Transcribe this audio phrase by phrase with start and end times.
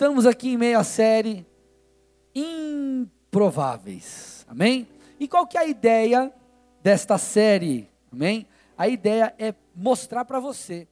[0.00, 1.46] estamos aqui em meio à série
[2.34, 4.46] Improváveis.
[4.48, 4.88] Amém?
[5.18, 6.32] E qual que é a ideia
[6.82, 7.86] desta série?
[8.10, 8.46] Amém?
[8.78, 10.88] A ideia é mostrar para você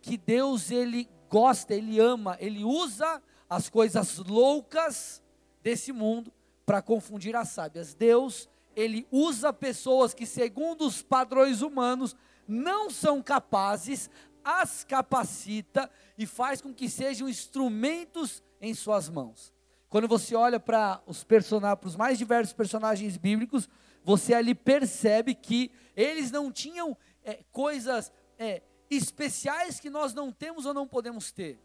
[0.00, 5.22] que Deus ele gosta, ele ama, ele usa as coisas loucas
[5.62, 6.32] desse mundo
[6.64, 7.92] para confundir as sábias.
[7.92, 12.16] Deus, ele usa pessoas que segundo os padrões humanos
[12.48, 14.08] não são capazes,
[14.48, 19.52] as capacita e faz com que sejam instrumentos em suas mãos.
[19.90, 23.68] Quando você olha para os personagens, para os mais diversos personagens bíblicos,
[24.02, 30.64] você ali percebe que eles não tinham é, coisas é, especiais que nós não temos
[30.64, 31.60] ou não podemos ter.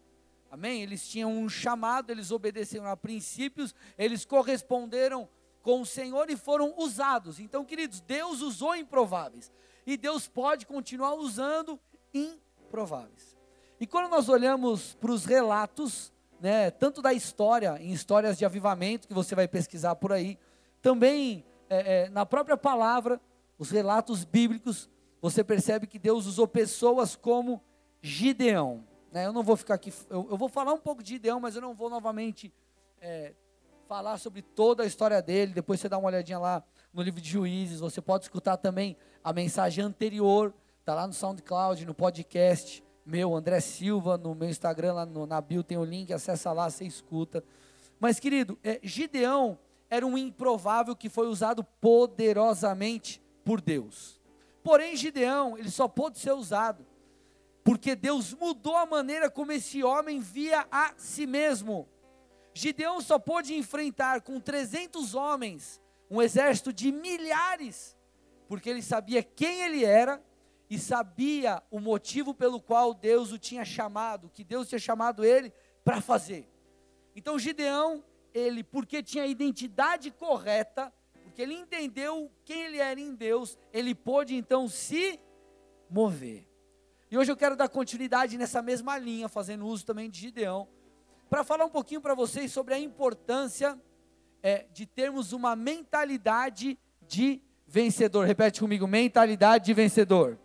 [0.50, 0.82] Amém?
[0.82, 5.26] Eles tinham um chamado, eles obedeceram a princípios, eles corresponderam
[5.62, 7.40] com o Senhor e foram usados.
[7.40, 9.50] Então, queridos, Deus usou improváveis.
[9.86, 11.80] E Deus pode continuar usando
[12.12, 12.43] improváveis.
[13.80, 19.08] E quando nós olhamos para os relatos, né, tanto da história, em histórias de avivamento,
[19.08, 20.38] que você vai pesquisar por aí,
[20.80, 23.20] também é, é, na própria palavra,
[23.58, 24.88] os relatos bíblicos,
[25.20, 27.62] você percebe que Deus usou pessoas como
[28.02, 28.84] Gideão.
[29.10, 29.26] Né?
[29.26, 31.62] Eu não vou ficar aqui, eu, eu, vou falar um pouco de Gideão, mas eu
[31.62, 32.52] não vou novamente
[33.00, 33.32] é,
[33.88, 35.52] falar sobre toda a história dele.
[35.54, 37.80] Depois você dá uma olhadinha lá no livro de Juízes.
[37.80, 40.52] Você pode escutar também a mensagem anterior,
[40.84, 45.40] está lá no SoundCloud, no podcast meu, André Silva, no meu Instagram, lá no, na
[45.40, 47.42] bio tem o link, acessa lá, você escuta.
[47.98, 54.20] Mas, querido, é, Gideão era um improvável que foi usado poderosamente por Deus.
[54.62, 56.84] Porém, Gideão, ele só pôde ser usado
[57.62, 61.88] porque Deus mudou a maneira como esse homem via a si mesmo.
[62.52, 67.96] Gideão só pôde enfrentar com 300 homens um exército de milhares,
[68.46, 70.22] porque ele sabia quem ele era
[70.68, 75.52] e sabia o motivo pelo qual Deus o tinha chamado, que Deus tinha chamado ele
[75.84, 76.48] para fazer.
[77.14, 80.92] Então Gideão, ele, porque tinha a identidade correta,
[81.22, 85.20] porque ele entendeu quem ele era em Deus, ele pôde então se
[85.88, 86.48] mover.
[87.10, 90.66] E hoje eu quero dar continuidade nessa mesma linha, fazendo uso também de Gideão,
[91.30, 93.80] para falar um pouquinho para vocês sobre a importância
[94.42, 98.26] é, de termos uma mentalidade de vencedor.
[98.26, 100.38] Repete comigo: mentalidade de vencedor.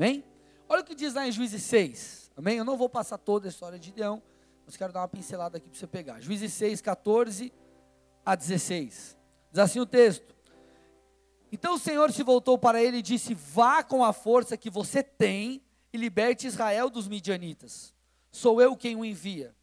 [0.00, 0.24] Amém?
[0.66, 2.30] Olha o que diz lá em Juízes 6.
[2.34, 2.56] Amém?
[2.56, 4.22] Eu não vou passar toda a história de Gideão,
[4.64, 6.22] mas quero dar uma pincelada aqui para você pegar.
[6.22, 7.52] Juízes 6, 14
[8.24, 9.14] a 16.
[9.50, 10.34] Diz assim o texto:
[11.52, 15.02] Então o Senhor se voltou para ele e disse: Vá com a força que você
[15.02, 15.62] tem
[15.92, 17.94] e liberte Israel dos midianitas.
[18.32, 19.54] Sou eu quem o envia.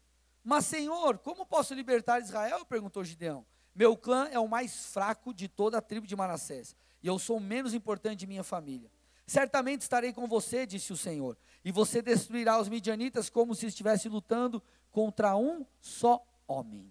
[0.44, 2.64] Mas, Senhor, como posso libertar Israel?
[2.64, 3.44] perguntou Gideão.
[3.74, 7.38] Meu clã é o mais fraco de toda a tribo de Manassés, e eu sou
[7.38, 8.88] o menos importante de minha família.
[9.28, 14.08] Certamente estarei com você, disse o Senhor, e você destruirá os midianitas como se estivesse
[14.08, 16.90] lutando contra um só homem.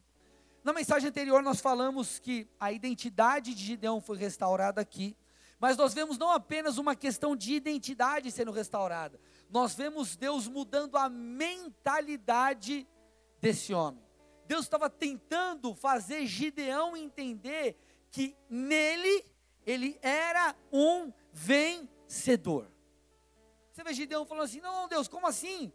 [0.64, 5.18] Na mensagem anterior, nós falamos que a identidade de Gideão foi restaurada aqui,
[5.60, 10.96] mas nós vemos não apenas uma questão de identidade sendo restaurada, nós vemos Deus mudando
[10.96, 12.88] a mentalidade
[13.42, 14.04] desse homem.
[14.46, 17.76] Deus estava tentando fazer Gideão entender
[18.12, 19.26] que nele
[19.66, 21.97] ele era um vencedor.
[23.72, 25.72] Você vê Gideão falando assim: não, Deus, como assim?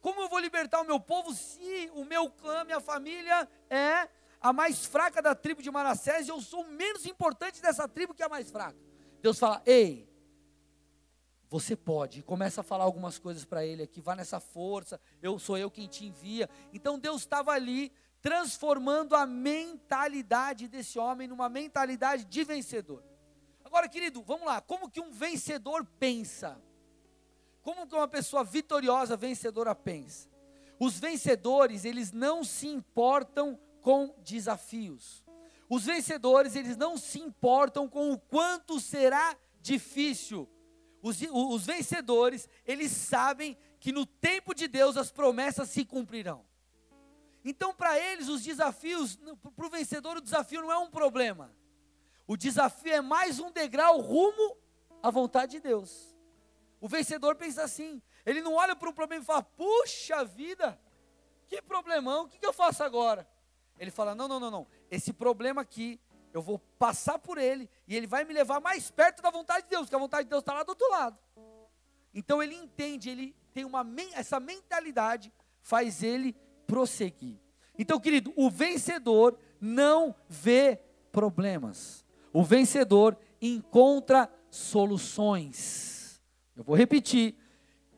[0.00, 4.08] Como eu vou libertar o meu povo se o meu clã, minha família é
[4.40, 8.22] a mais fraca da tribo de Manassés, e eu sou menos importante dessa tribo que
[8.22, 8.78] é a mais fraca.
[9.20, 10.08] Deus fala: Ei,
[11.48, 12.20] você pode.
[12.20, 15.70] E começa a falar algumas coisas para ele aqui, vá nessa força, eu sou eu
[15.70, 16.48] quem te envia.
[16.72, 17.92] Então Deus estava ali
[18.22, 23.02] transformando a mentalidade desse homem numa mentalidade de vencedor.
[23.70, 26.60] Agora, querido, vamos lá, como que um vencedor pensa?
[27.62, 30.28] Como que uma pessoa vitoriosa, vencedora pensa?
[30.76, 35.24] Os vencedores, eles não se importam com desafios.
[35.68, 40.48] Os vencedores, eles não se importam com o quanto será difícil.
[41.00, 46.44] Os, os vencedores, eles sabem que no tempo de Deus as promessas se cumprirão.
[47.44, 49.16] Então, para eles, os desafios,
[49.54, 51.54] para o vencedor, o desafio não é um problema.
[52.30, 54.56] O desafio é mais um degrau rumo
[55.02, 56.16] à vontade de Deus.
[56.80, 60.80] O vencedor pensa assim: ele não olha para um problema e fala, puxa vida,
[61.48, 63.28] que problemão, o que, que eu faço agora?
[63.80, 64.66] Ele fala: não, não, não, não.
[64.88, 66.00] Esse problema aqui,
[66.32, 69.70] eu vou passar por ele e ele vai me levar mais perto da vontade de
[69.70, 71.18] Deus, porque a vontade de Deus está lá do outro lado.
[72.14, 73.84] Então ele entende, ele tem uma
[74.14, 77.40] essa mentalidade, faz ele prosseguir.
[77.76, 80.80] Então, querido, o vencedor não vê
[81.10, 82.08] problemas.
[82.32, 86.20] O vencedor encontra soluções.
[86.56, 87.34] Eu vou repetir.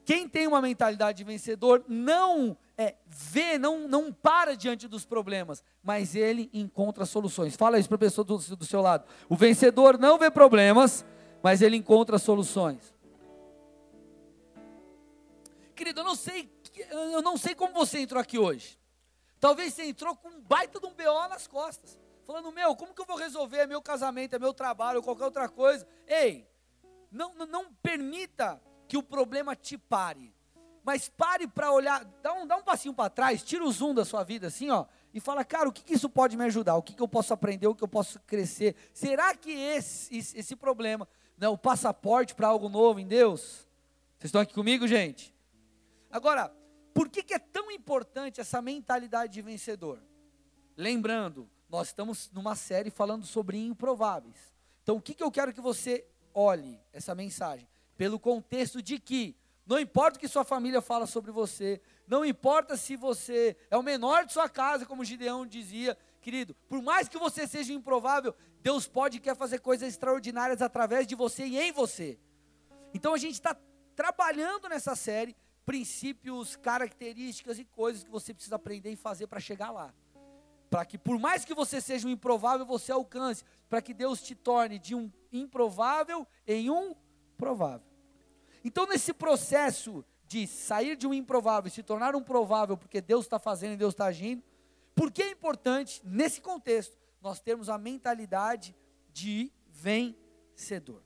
[0.05, 5.63] Quem tem uma mentalidade de vencedor não é, vê, não, não para diante dos problemas,
[5.83, 7.57] mas ele encontra soluções.
[7.57, 9.05] Fala isso para a pessoa do, do seu lado.
[9.29, 11.05] O vencedor não vê problemas,
[11.43, 12.95] mas ele encontra soluções.
[15.75, 16.51] Querido, eu não sei,
[16.91, 18.79] eu não sei como você entrou aqui hoje.
[19.41, 21.99] Talvez você entrou com um baita de um BO nas costas.
[22.25, 23.59] Falando, meu, como que eu vou resolver?
[23.59, 25.87] É meu casamento, é meu trabalho, qualquer outra coisa.
[26.07, 26.49] Ei,
[27.11, 30.35] não, não, não permita que o problema te pare.
[30.85, 34.05] Mas pare para olhar, dá um, dá um passinho para trás, tira o zoom da
[34.05, 36.75] sua vida assim, ó, e fala, cara, o que, que isso pode me ajudar?
[36.77, 37.67] O que, que eu posso aprender?
[37.69, 38.75] O que eu posso crescer?
[38.93, 41.07] Será que esse, esse, esse problema
[41.39, 43.69] não é o passaporte para algo novo em Deus?
[44.19, 45.35] Vocês estão aqui comigo, gente?
[46.11, 46.53] Agora,
[46.93, 50.03] por que, que é tão importante essa mentalidade de vencedor?
[50.77, 54.53] Lembrando, nós estamos numa série falando sobre improváveis.
[54.83, 56.05] Então, o que, que eu quero que você
[56.35, 57.67] olhe essa mensagem?
[57.97, 59.35] Pelo contexto de que
[59.67, 63.83] não importa o que sua família fala sobre você, não importa se você é o
[63.83, 68.87] menor de sua casa, como Gideão dizia, querido, por mais que você seja improvável, Deus
[68.87, 72.19] pode e quer fazer coisas extraordinárias através de você e em você.
[72.93, 73.57] Então a gente está
[73.97, 75.35] trabalhando nessa série
[75.65, 79.95] princípios, características e coisas que você precisa aprender e fazer para chegar lá.
[80.73, 83.45] Para que, por mais que você seja um improvável, você alcance.
[83.69, 86.97] Para que Deus te torne de um improvável em um
[87.37, 87.87] provável.
[88.65, 93.27] Então, nesse processo de sair de um improvável e se tornar um provável, porque Deus
[93.27, 94.43] está fazendo e Deus está agindo,
[94.95, 98.75] por que é importante, nesse contexto, nós termos a mentalidade
[99.13, 101.03] de vencedor?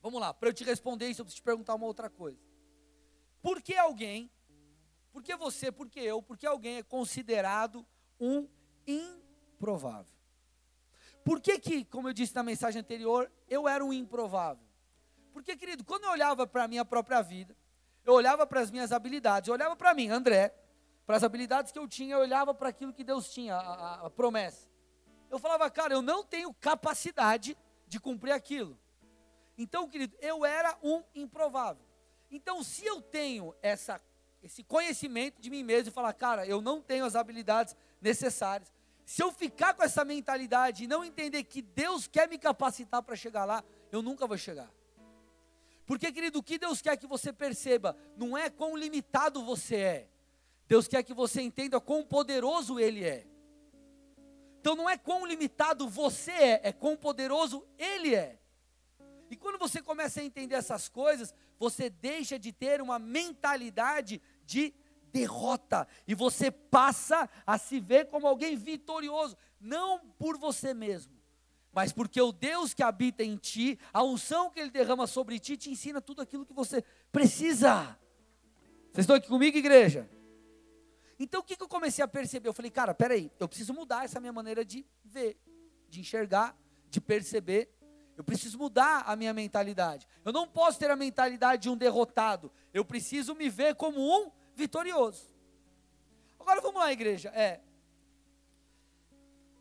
[0.00, 2.38] Vamos lá, para eu te responder isso, eu preciso te perguntar uma outra coisa.
[3.42, 4.30] Por que alguém,
[5.10, 7.84] por que você, por que eu, por que alguém é considerado
[8.20, 8.46] um
[8.88, 10.12] improvável?
[11.24, 14.64] Por que que, como eu disse na mensagem anterior, eu era um improvável?
[15.32, 17.56] Porque, querido, quando eu olhava para a minha própria vida,
[18.04, 20.54] eu olhava para as minhas habilidades, eu olhava para mim, André,
[21.06, 24.10] para as habilidades que eu tinha, eu olhava para aquilo que Deus tinha, a, a,
[24.10, 24.68] promessa.
[25.30, 27.56] Eu falava, cara, eu não tenho capacidade
[27.86, 28.78] de cumprir aquilo.
[29.56, 31.84] Então, querido, eu era um improvável.
[32.30, 34.00] Então, se eu tenho essa,
[34.42, 38.72] esse conhecimento de mim mesmo e falar, cara, eu não tenho as habilidades necessárias,
[39.08, 43.16] se eu ficar com essa mentalidade e não entender que Deus quer me capacitar para
[43.16, 44.70] chegar lá, eu nunca vou chegar.
[45.86, 50.08] Porque, querido, o que Deus quer que você perceba não é quão limitado você é.
[50.66, 53.26] Deus quer que você entenda quão poderoso Ele é.
[54.60, 58.38] Então não é quão limitado você é, é quão poderoso Ele é.
[59.30, 64.74] E quando você começa a entender essas coisas, você deixa de ter uma mentalidade de
[65.12, 71.18] derrota e você passa a se ver como alguém vitorioso, não por você mesmo,
[71.72, 75.56] mas porque o Deus que habita em ti, a unção que ele derrama sobre ti,
[75.56, 76.82] te ensina tudo aquilo que você
[77.12, 77.98] precisa.
[78.92, 80.08] Vocês estão aqui comigo, igreja?
[81.18, 82.48] Então o que, que eu comecei a perceber?
[82.48, 85.36] Eu falei, cara, peraí, eu preciso mudar essa minha maneira de ver,
[85.88, 86.56] de enxergar,
[86.88, 87.74] de perceber.
[88.16, 90.06] Eu preciso mudar a minha mentalidade.
[90.24, 92.50] Eu não posso ter a mentalidade de um derrotado.
[92.74, 95.22] Eu preciso me ver como um vitorioso.
[96.38, 97.28] Agora vamos lá, igreja.
[97.30, 97.60] É,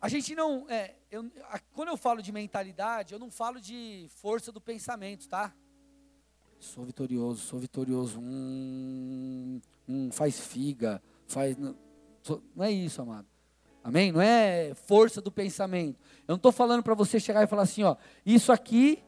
[0.02, 0.66] a gente não.
[0.68, 5.30] É, eu, a, quando eu falo de mentalidade, eu não falo de força do pensamento,
[5.30, 5.54] tá?
[6.60, 8.20] Sou vitorioso, sou vitorioso.
[8.20, 11.56] Hum, hum, faz figa, faz.
[11.56, 11.76] Não,
[12.56, 13.28] não é isso, amado.
[13.84, 14.12] Amém?
[14.12, 16.00] Não é força do pensamento.
[16.28, 19.02] Eu não estou falando para você chegar e falar assim, ó, isso aqui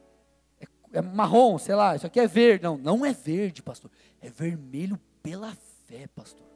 [0.58, 0.66] é,
[0.98, 2.62] é, marrom, sei lá, isso aqui é verde.
[2.64, 3.90] Não, não é verde, pastor.
[4.20, 5.54] É vermelho pela
[5.90, 6.46] fé, pastor.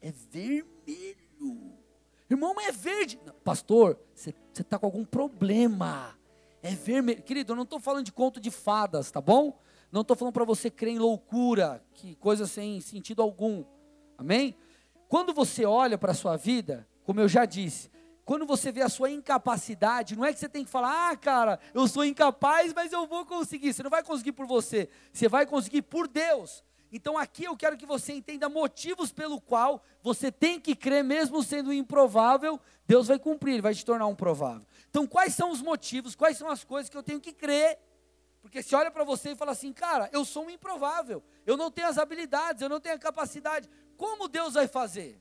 [0.00, 1.72] É vermelho.
[2.28, 3.18] Irmão, é verde.
[3.42, 6.14] Pastor, você está com algum problema.
[6.62, 7.22] É vermelho.
[7.22, 9.58] Querido, eu não estou falando de conto de fadas, tá bom?
[9.90, 13.64] Não estou falando para você crer em loucura, que coisa sem sentido algum.
[14.18, 14.54] Amém?
[15.08, 17.90] Quando você olha para a sua vida, como eu já disse,
[18.24, 21.60] quando você vê a sua incapacidade, não é que você tem que falar, ah, cara,
[21.72, 23.72] eu sou incapaz, mas eu vou conseguir.
[23.72, 26.64] Você não vai conseguir por você, você vai conseguir por Deus.
[26.96, 31.42] Então aqui eu quero que você entenda motivos pelo qual você tem que crer, mesmo
[31.42, 34.64] sendo improvável, Deus vai cumprir, vai te tornar um provável.
[34.90, 37.80] Então quais são os motivos, quais são as coisas que eu tenho que crer?
[38.40, 41.68] Porque se olha para você e fala assim, cara, eu sou um improvável, eu não
[41.68, 45.20] tenho as habilidades, eu não tenho a capacidade, como Deus vai fazer?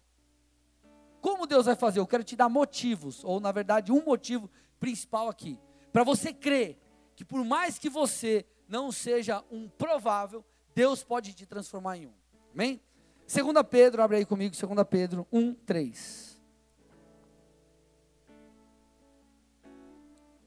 [1.22, 2.00] Como Deus vai fazer?
[2.00, 4.48] Eu quero te dar motivos, ou na verdade um motivo
[4.80, 5.60] principal aqui,
[5.92, 6.78] para você crer
[7.16, 12.14] que por mais que você não seja um provável, Deus pode te transformar em um.
[12.54, 12.82] Amém?
[13.28, 16.34] 2 Pedro, abre aí comigo, 2 Pedro 1, 3.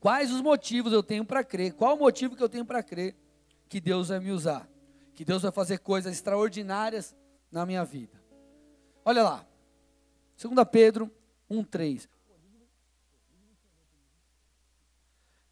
[0.00, 1.72] Quais os motivos eu tenho para crer?
[1.72, 3.16] Qual o motivo que eu tenho para crer
[3.68, 4.68] que Deus vai me usar?
[5.14, 7.16] Que Deus vai fazer coisas extraordinárias
[7.50, 8.22] na minha vida?
[9.04, 9.46] Olha lá.
[10.40, 11.10] 2 Pedro
[11.50, 12.08] 1,3.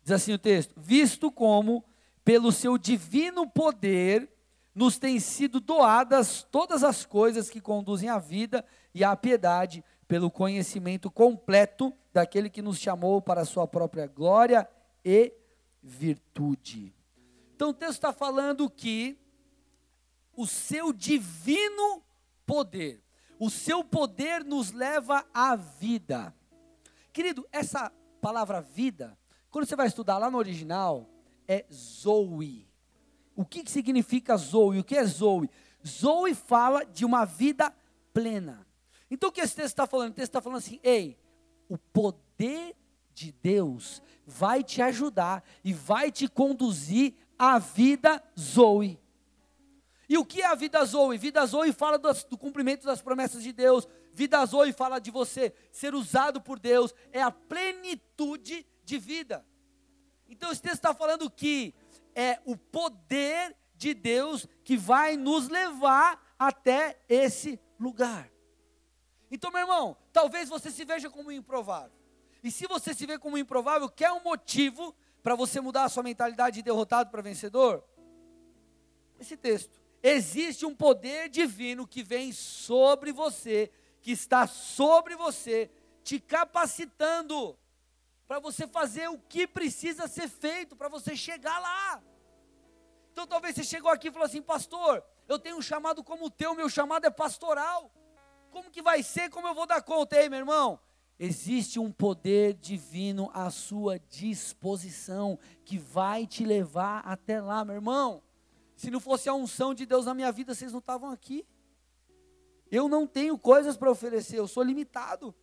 [0.05, 1.83] Diz assim o texto: Visto como,
[2.23, 4.34] pelo seu divino poder,
[4.75, 10.31] nos têm sido doadas todas as coisas que conduzem à vida e à piedade, pelo
[10.31, 14.69] conhecimento completo daquele que nos chamou para a sua própria glória
[15.05, 15.33] e
[15.83, 16.95] virtude.
[17.55, 19.19] Então o texto está falando que
[20.37, 22.03] o seu divino
[22.45, 23.03] poder,
[23.39, 26.35] o seu poder nos leva à vida.
[27.13, 29.17] Querido, essa palavra vida,
[29.51, 31.09] quando você vai estudar lá no original,
[31.47, 32.74] é Zoe.
[33.37, 34.79] O que, significa Zoe?
[34.79, 35.51] O que é Zoe?
[35.87, 37.75] Zoe fala de uma vida
[38.13, 38.67] plena.
[39.11, 40.13] Então o que esse texto está falando?
[40.13, 41.19] O texto está falando assim: ei,
[41.69, 42.77] o poder
[43.13, 48.99] de Deus vai te ajudar e vai te conduzir à vida Zoe.
[50.09, 51.19] E o que é a vida Zoe?
[51.19, 53.89] Vida Zoe fala do, do, cumprimento das promessas de Deus.
[54.13, 56.95] Vida Zoe fala de você ser usado por Deus.
[57.11, 59.45] É a plenitude de vida.
[60.29, 61.75] Então esse texto está falando que
[62.15, 68.31] é o poder de Deus que vai nos levar até esse lugar.
[69.31, 71.93] Então, meu irmão, talvez você se veja como improvável.
[72.43, 76.03] E se você se vê como improvável, quer um motivo para você mudar a sua
[76.03, 77.83] mentalidade de derrotado para vencedor?
[79.19, 79.83] Esse texto.
[80.03, 85.71] Existe um poder divino que vem sobre você, que está sobre você,
[86.03, 87.59] te capacitando
[88.27, 92.03] para você fazer o que precisa ser feito para você chegar lá.
[93.13, 96.31] Então talvez você chegou aqui e falou assim, pastor, eu tenho um chamado como o
[96.31, 97.93] teu, meu chamado é pastoral.
[98.51, 99.31] Como que vai ser?
[99.31, 100.17] Como eu vou dar conta?
[100.17, 100.81] Ei, meu irmão,
[101.19, 108.23] existe um poder divino à sua disposição que vai te levar até lá, meu irmão.
[108.77, 111.47] Se não fosse a unção de Deus na minha vida, vocês não estavam aqui.
[112.71, 115.35] Eu não tenho coisas para oferecer, eu sou limitado.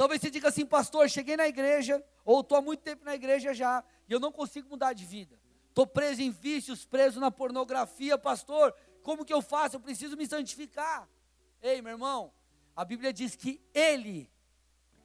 [0.00, 3.52] Talvez você diga assim, pastor, cheguei na igreja, ou estou há muito tempo na igreja
[3.52, 5.38] já, e eu não consigo mudar de vida.
[5.68, 9.76] Estou preso em vícios, preso na pornografia, pastor, como que eu faço?
[9.76, 11.06] Eu preciso me santificar.
[11.60, 12.32] Ei, meu irmão,
[12.74, 14.26] a Bíblia diz que Ele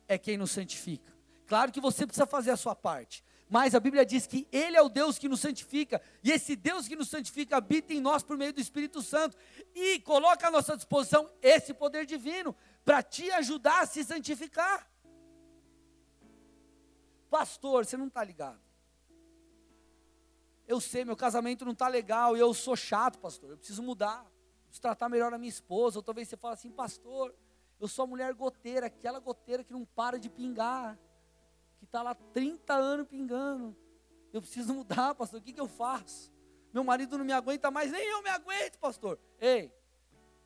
[0.08, 1.14] é quem nos santifica.
[1.46, 3.22] Claro que você precisa fazer a sua parte.
[3.50, 6.88] Mas a Bíblia diz que Ele é o Deus que nos santifica, e esse Deus
[6.88, 9.36] que nos santifica habita em nós por meio do Espírito Santo,
[9.76, 14.90] e coloca à nossa disposição esse poder divino para te ajudar a se santificar.
[17.30, 18.62] Pastor, você não está ligado.
[20.68, 24.26] Eu sei, meu casamento não está legal, eu sou chato, pastor, eu preciso mudar,
[24.64, 26.00] preciso tratar melhor a minha esposa.
[26.00, 27.36] Ou talvez você fale assim, pastor,
[27.80, 30.98] eu sou a mulher goteira, aquela goteira que não para de pingar
[31.78, 33.76] que está lá 30 anos pingando.
[34.34, 35.40] Eu preciso mudar, pastor.
[35.40, 36.34] O que, que eu faço?
[36.74, 39.20] Meu marido não me aguenta mais, nem eu me aguento, pastor.
[39.40, 39.72] Ei,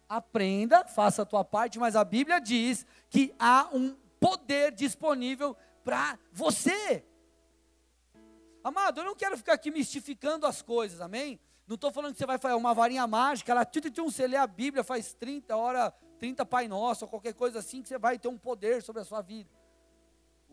[0.10, 6.18] aprenda, faça a tua parte, mas a Bíblia diz que há um poder disponível para
[6.34, 7.06] você.
[8.64, 11.40] Amado, eu não quero ficar aqui mistificando as coisas, amém?
[11.68, 13.66] Não estou falando que você vai fazer uma varinha mágica, lá,
[14.04, 17.88] você lê a Bíblia, faz 30 horas, 30 Pai Nosso, ou qualquer coisa assim, que
[17.88, 19.60] você vai ter um poder sobre a sua vida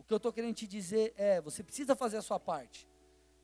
[0.07, 2.87] que eu estou querendo te dizer é: você precisa fazer a sua parte.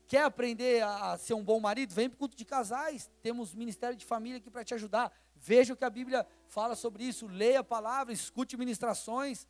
[0.06, 1.94] Quer aprender a ser um bom marido?
[1.94, 3.10] Vem para o culto de casais.
[3.22, 5.12] Temos ministério de família aqui para te ajudar.
[5.46, 7.26] Veja o que a Bíblia fala sobre isso.
[7.26, 9.46] Leia a palavra, escute ministrações.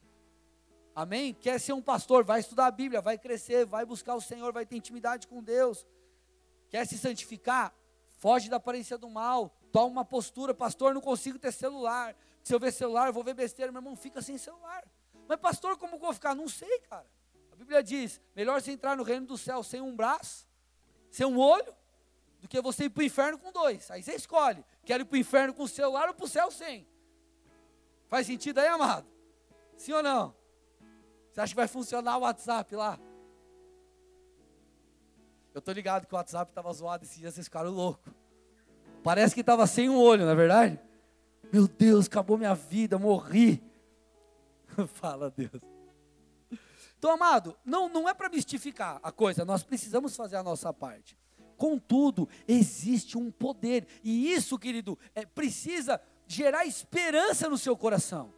[0.93, 1.33] Amém?
[1.33, 2.25] Quer ser um pastor?
[2.25, 5.87] Vai estudar a Bíblia, vai crescer, vai buscar o Senhor, vai ter intimidade com Deus.
[6.69, 7.73] Quer se santificar?
[8.17, 9.57] Foge da aparência do mal.
[9.71, 10.53] Toma uma postura.
[10.53, 12.17] Pastor, não consigo ter celular.
[12.43, 13.71] Se eu ver celular, eu vou ver besteira.
[13.71, 14.85] Meu irmão, fica sem celular.
[15.29, 16.35] Mas, pastor, como vou ficar?
[16.35, 17.07] Não sei, cara.
[17.53, 20.45] A Bíblia diz: melhor você entrar no reino do céu sem um braço,
[21.09, 21.73] sem um olho,
[22.45, 23.91] do que você ir para o inferno com dois.
[23.91, 26.51] Aí você escolhe: quero ir para o inferno com o celular ou para o céu
[26.51, 26.87] sem.
[28.07, 29.07] Faz sentido aí, amado?
[29.79, 30.35] Sim ou não?
[31.33, 32.99] Você acha que vai funcionar o WhatsApp lá?
[35.55, 38.13] Eu tô ligado que o WhatsApp estava zoado esses dias, vocês ficaram loucos.
[39.03, 40.79] Parece que estava sem um olho, não é verdade?
[41.51, 43.63] Meu Deus, acabou minha vida, morri.
[44.95, 45.63] Fala Deus.
[46.99, 51.17] Então, amado, não, não é para mistificar a coisa, nós precisamos fazer a nossa parte.
[51.57, 58.33] Contudo, existe um poder, e isso, querido, é, precisa gerar esperança no seu coração.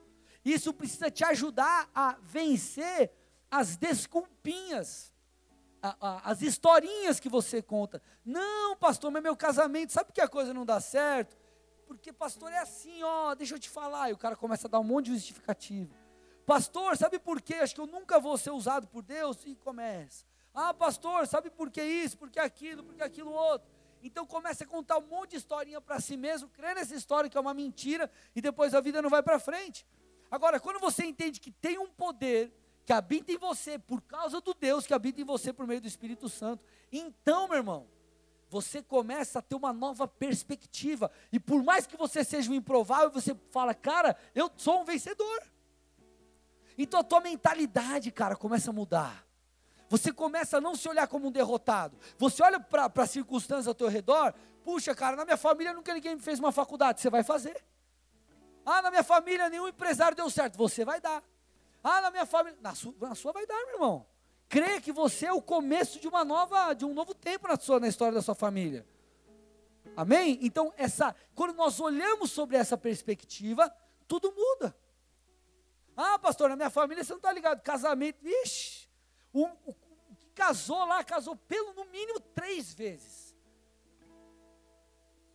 [0.44, 3.11] Isso precisa te ajudar a vencer
[3.50, 5.12] as desculpinhas,
[6.00, 8.02] as historinhas que você conta.
[8.25, 11.37] Não, pastor, mas meu casamento, sabe que a coisa não dá certo?
[11.87, 14.11] Porque, pastor, é assim, ó, deixa eu te falar.
[14.11, 15.94] E o cara começa a dar um monte de justificativo.
[16.44, 17.54] Pastor, sabe por quê?
[17.54, 19.44] Acho que eu nunca vou ser usado por Deus.
[19.44, 20.25] E começa.
[20.58, 23.68] Ah, pastor, sabe por que isso, por que aquilo, por que aquilo outro.
[24.02, 27.36] Então começa a contar um monte de historinha para si mesmo, crê nessa história que
[27.36, 29.86] é uma mentira e depois a vida não vai para frente.
[30.30, 32.50] Agora, quando você entende que tem um poder
[32.86, 35.88] que habita em você por causa do Deus que habita em você por meio do
[35.88, 37.86] Espírito Santo, então, meu irmão,
[38.48, 41.10] você começa a ter uma nova perspectiva.
[41.30, 45.42] E por mais que você seja um improvável, você fala, cara, eu sou um vencedor.
[46.78, 49.25] Então a tua mentalidade, cara, começa a mudar.
[49.88, 51.97] Você começa a não se olhar como um derrotado.
[52.19, 54.35] Você olha para as circunstâncias ao teu redor.
[54.64, 57.00] Puxa, cara, na minha família nunca ninguém fez uma faculdade.
[57.00, 57.64] Você vai fazer.
[58.64, 60.59] Ah, na minha família nenhum empresário deu certo.
[60.59, 61.23] Você vai dar.
[61.85, 62.59] Ah, na minha família.
[62.61, 64.07] Na sua, na sua vai dar, meu irmão.
[64.49, 67.78] Crê que você é o começo de uma nova, de um novo tempo na, sua,
[67.78, 68.87] na história da sua família.
[69.97, 70.38] Amém?
[70.43, 73.73] Então, essa, quando nós olhamos sobre essa perspectiva,
[74.09, 74.76] tudo muda.
[75.97, 77.62] Ah, pastor, na minha família você não está ligado.
[77.62, 78.75] Casamento, ixi,
[79.43, 79.71] o, o,
[80.09, 83.37] o que casou lá, casou pelo no mínimo três vezes.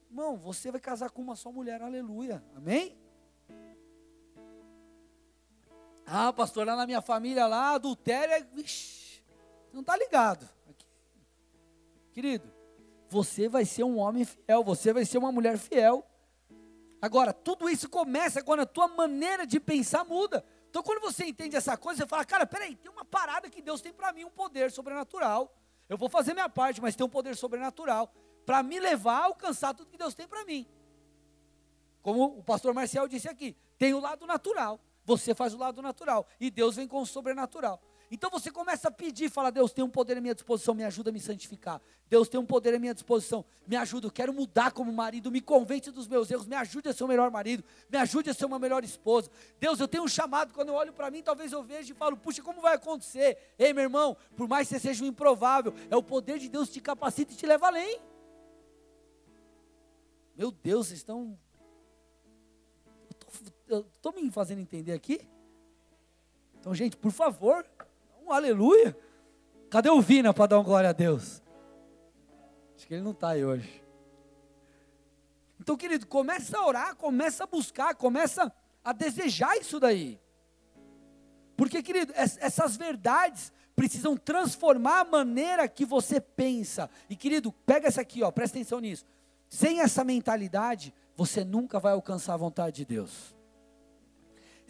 [0.09, 2.43] Irmão, você vai casar com uma só mulher, aleluia.
[2.55, 2.97] Amém?
[6.05, 8.45] Ah, pastor, lá na minha família lá, adultério é.
[8.59, 9.23] Ixi,
[9.71, 10.49] não está ligado.
[12.11, 12.51] Querido,
[13.07, 16.05] você vai ser um homem fiel, você vai ser uma mulher fiel.
[17.01, 20.43] Agora, tudo isso começa quando a tua maneira de pensar muda.
[20.71, 23.81] Então, quando você entende essa coisa, você fala, cara, peraí, tem uma parada que Deus
[23.81, 25.53] tem para mim, um poder sobrenatural.
[25.89, 28.09] Eu vou fazer minha parte, mas tem um poder sobrenatural
[28.45, 30.65] para me levar a alcançar tudo que Deus tem para mim.
[32.01, 36.25] Como o pastor Marcial disse aqui, tem o lado natural, você faz o lado natural,
[36.39, 37.81] e Deus vem com o sobrenatural.
[38.13, 41.11] Então você começa a pedir, fala, Deus tem um poder à minha disposição, me ajuda
[41.11, 41.81] a me santificar.
[42.09, 45.39] Deus tem um poder à minha disposição, me ajuda, eu quero mudar como marido, me
[45.39, 48.43] convence dos meus erros, me ajude a ser o melhor marido, me ajude a ser
[48.43, 49.31] uma melhor esposa.
[49.57, 52.17] Deus, eu tenho um chamado, quando eu olho para mim, talvez eu veja e falo,
[52.17, 53.37] puxa, como vai acontecer?
[53.57, 56.73] Ei, meu irmão, por mais que seja um improvável, é o poder de Deus que
[56.73, 57.97] te capacita e te leva além.
[60.35, 61.39] Meu Deus, vocês estão.
[63.69, 65.25] Eu estou me fazendo entender aqui?
[66.61, 67.65] Então, gente, por favor,
[68.31, 68.97] aleluia.
[69.69, 71.41] Cadê o Vina para dar uma glória a Deus?
[72.75, 73.81] Acho que ele não está aí hoje.
[75.59, 78.51] Então, querido, começa a orar, começa a buscar, começa
[78.83, 80.19] a desejar isso daí.
[81.55, 86.89] Porque, querido, essas verdades precisam transformar a maneira que você pensa.
[87.09, 89.05] E, querido, pega essa aqui, ó, presta atenção nisso.
[89.47, 93.35] Sem essa mentalidade, você nunca vai alcançar a vontade de Deus.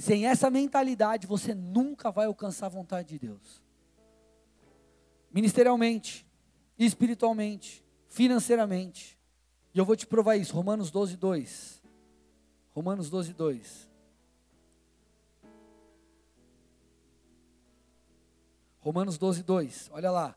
[0.01, 3.61] Sem essa mentalidade, você nunca vai alcançar a vontade de Deus.
[5.31, 6.25] Ministerialmente,
[6.75, 9.15] espiritualmente, financeiramente.
[9.71, 10.55] E eu vou te provar isso.
[10.55, 11.83] Romanos 12, 2.
[12.71, 13.91] Romanos 12, 2.
[18.79, 19.89] Romanos 12, 2.
[19.93, 20.35] Olha lá.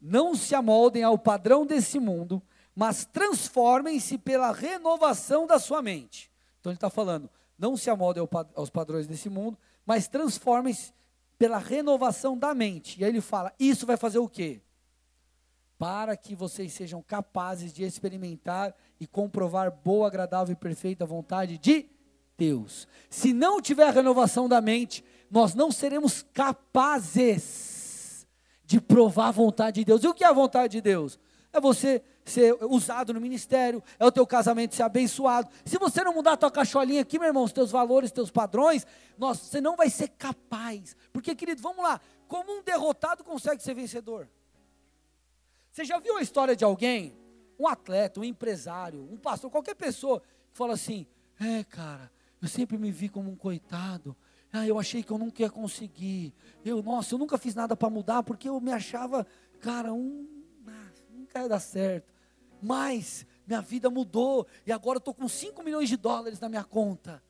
[0.00, 2.42] Não se amoldem ao padrão desse mundo,
[2.74, 6.30] mas transformem-se pela renovação da sua mente.
[6.60, 10.92] Então ele está falando, não se amoldem aos padrões desse mundo, mas transformem-se
[11.38, 13.00] pela renovação da mente.
[13.00, 14.60] E aí ele fala, isso vai fazer o quê?
[15.78, 21.90] Para que vocês sejam capazes de experimentar e comprovar boa, agradável e perfeita vontade de
[22.38, 22.86] Deus.
[23.10, 28.26] Se não tiver a renovação da mente, nós não seremos capazes
[28.64, 30.04] de provar a vontade de Deus.
[30.04, 31.18] E o que é a vontade de Deus?
[31.52, 35.48] É você ser usado no ministério, é o teu casamento ser abençoado.
[35.64, 38.30] Se você não mudar a tua cacholinha aqui, meu irmão, os teus valores, os teus
[38.30, 38.86] padrões,
[39.18, 40.96] nossa, você não vai ser capaz.
[41.12, 44.28] Porque, querido, vamos lá, como um derrotado consegue ser vencedor?
[45.70, 47.14] Você já viu a história de alguém,
[47.58, 51.06] um atleta, um empresário, um pastor, qualquer pessoa, que fala assim:
[51.40, 52.10] é, cara,
[52.40, 54.16] eu sempre me vi como um coitado.
[54.52, 56.34] Ah, eu achei que eu nunca ia conseguir.
[56.64, 59.26] Eu, nossa, eu nunca fiz nada para mudar porque eu me achava,
[59.60, 60.31] cara, um
[61.32, 62.12] nunca ia dar certo.
[62.60, 66.64] Mas minha vida mudou e agora eu estou com 5 milhões de dólares na minha
[66.64, 67.22] conta.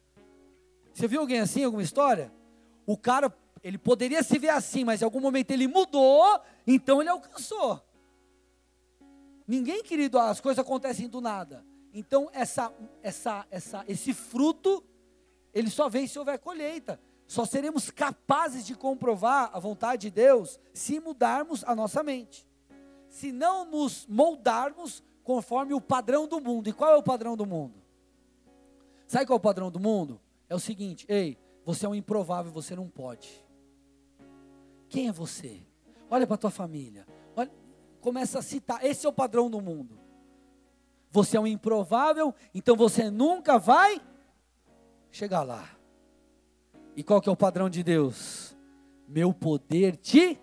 [0.92, 2.32] Você viu alguém assim, alguma história?
[2.84, 7.08] O cara, ele poderia se ver assim, mas em algum momento ele mudou, então ele
[7.08, 7.80] alcançou.
[9.46, 11.64] Ninguém, querido, as coisas acontecem do nada.
[11.94, 14.84] Então essa, essa, essa, esse fruto,
[15.54, 17.00] ele só vem se houver colheita.
[17.26, 22.46] Só seremos capazes de comprovar a vontade de Deus se mudarmos a nossa mente
[23.12, 26.70] se não nos moldarmos conforme o padrão do mundo.
[26.70, 27.74] E qual é o padrão do mundo?
[29.06, 30.18] Sabe qual é o padrão do mundo?
[30.48, 33.46] É o seguinte: ei, você é um improvável, você não pode.
[34.88, 35.62] Quem é você?
[36.10, 37.06] Olha para tua família.
[37.36, 37.52] Olha,
[38.00, 38.82] começa a citar.
[38.82, 40.00] Esse é o padrão do mundo.
[41.10, 44.00] Você é um improvável, então você nunca vai
[45.10, 45.68] chegar lá.
[46.96, 48.56] E qual que é o padrão de Deus?
[49.06, 50.40] Meu poder te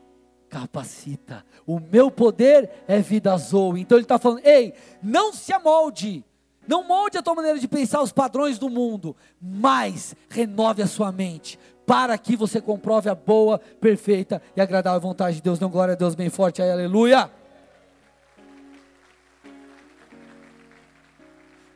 [0.49, 1.45] capacita.
[1.65, 3.81] O meu poder é vida zoe.
[3.81, 6.25] Então ele está falando: ei, não se amolde.
[6.67, 11.11] Não molde a tua maneira de pensar os padrões do mundo, mas renove a sua
[11.11, 15.57] mente, para que você comprove a boa, perfeita e agradável vontade de Deus.
[15.57, 17.31] Dê glória a Deus bem forte aí, aleluia.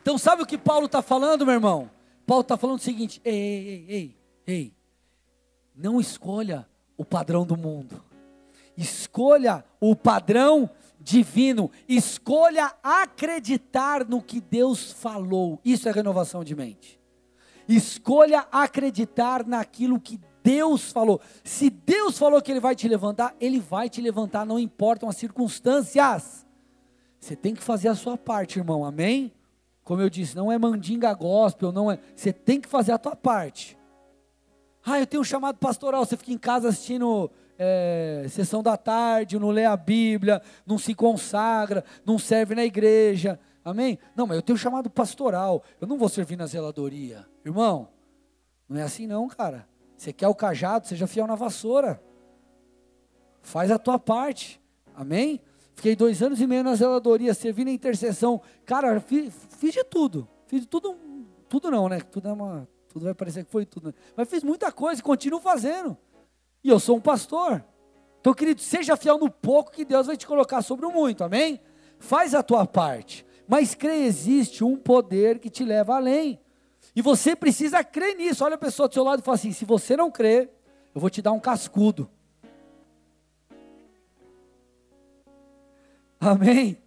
[0.00, 1.90] Então, sabe o que Paulo está falando, meu irmão?
[2.24, 4.72] Paulo está falando o seguinte: ei, ei, ei, ei,
[5.74, 8.00] não escolha o padrão do mundo,
[8.76, 10.68] escolha o padrão
[11.00, 15.60] divino, escolha acreditar no que Deus falou.
[15.64, 16.98] Isso é renovação de mente.
[17.68, 21.20] Escolha acreditar naquilo que Deus falou.
[21.42, 25.16] Se Deus falou que Ele vai te levantar, Ele vai te levantar, não importam as
[25.16, 26.46] circunstâncias.
[27.20, 29.32] Você tem que fazer a sua parte, irmão, amém?
[29.82, 31.98] Como eu disse, não é mandinga gospel, não é.
[32.14, 33.78] Você tem que fazer a tua parte.
[34.84, 36.04] Ah, eu tenho um chamado pastoral.
[36.04, 40.94] Você fica em casa assistindo é, sessão da tarde, não lê a Bíblia, não se
[40.94, 43.38] consagra, não serve na igreja.
[43.64, 43.98] Amém?
[44.14, 45.62] Não, mas eu tenho chamado pastoral.
[45.80, 47.26] Eu não vou servir na zeladoria.
[47.44, 47.88] Irmão,
[48.68, 49.66] não é assim não, cara.
[49.96, 52.02] Você quer o cajado, seja fiel na vassoura.
[53.40, 54.60] Faz a tua parte.
[54.94, 55.40] Amém?
[55.74, 58.40] Fiquei dois anos e meio na zeladoria, servi na intercessão.
[58.64, 60.28] Cara, fiz, fiz de tudo.
[60.46, 60.96] Fiz de tudo,
[61.48, 62.00] tudo não, né?
[62.00, 63.88] Tudo, é uma, tudo vai parecer que foi tudo.
[63.88, 63.94] Né?
[64.16, 65.96] Mas fiz muita coisa e continuo fazendo.
[66.64, 67.62] E eu sou um pastor.
[68.20, 71.60] Então, querido, seja fiel no pouco que Deus vai te colocar sobre o muito, amém?
[71.98, 73.24] Faz a tua parte.
[73.46, 76.40] Mas crê, existe um poder que te leva além.
[76.96, 78.42] E você precisa crer nisso.
[78.42, 80.50] Olha a pessoa do seu lado e fala assim: se você não crer,
[80.94, 82.08] eu vou te dar um cascudo.
[86.18, 86.78] Amém?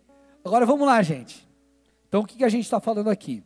[0.44, 1.48] Agora vamos lá, gente.
[2.08, 3.44] Então o que a gente está falando aqui?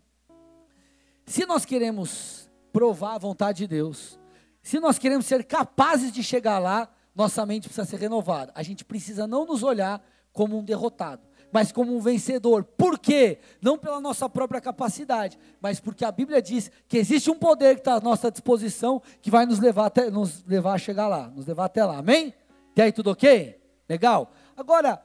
[1.25, 4.17] Se nós queremos provar a vontade de Deus,
[4.61, 8.51] se nós queremos ser capazes de chegar lá, nossa mente precisa ser renovada.
[8.55, 11.21] A gente precisa não nos olhar como um derrotado,
[11.51, 12.63] mas como um vencedor.
[12.63, 13.39] Por quê?
[13.61, 17.81] Não pela nossa própria capacidade, mas porque a Bíblia diz que existe um poder que
[17.81, 21.45] está à nossa disposição que vai nos levar, até, nos levar a chegar lá, nos
[21.45, 21.97] levar até lá.
[21.97, 22.33] Amém?
[22.75, 23.59] E aí, tudo ok?
[23.89, 24.31] Legal?
[24.55, 25.03] Agora,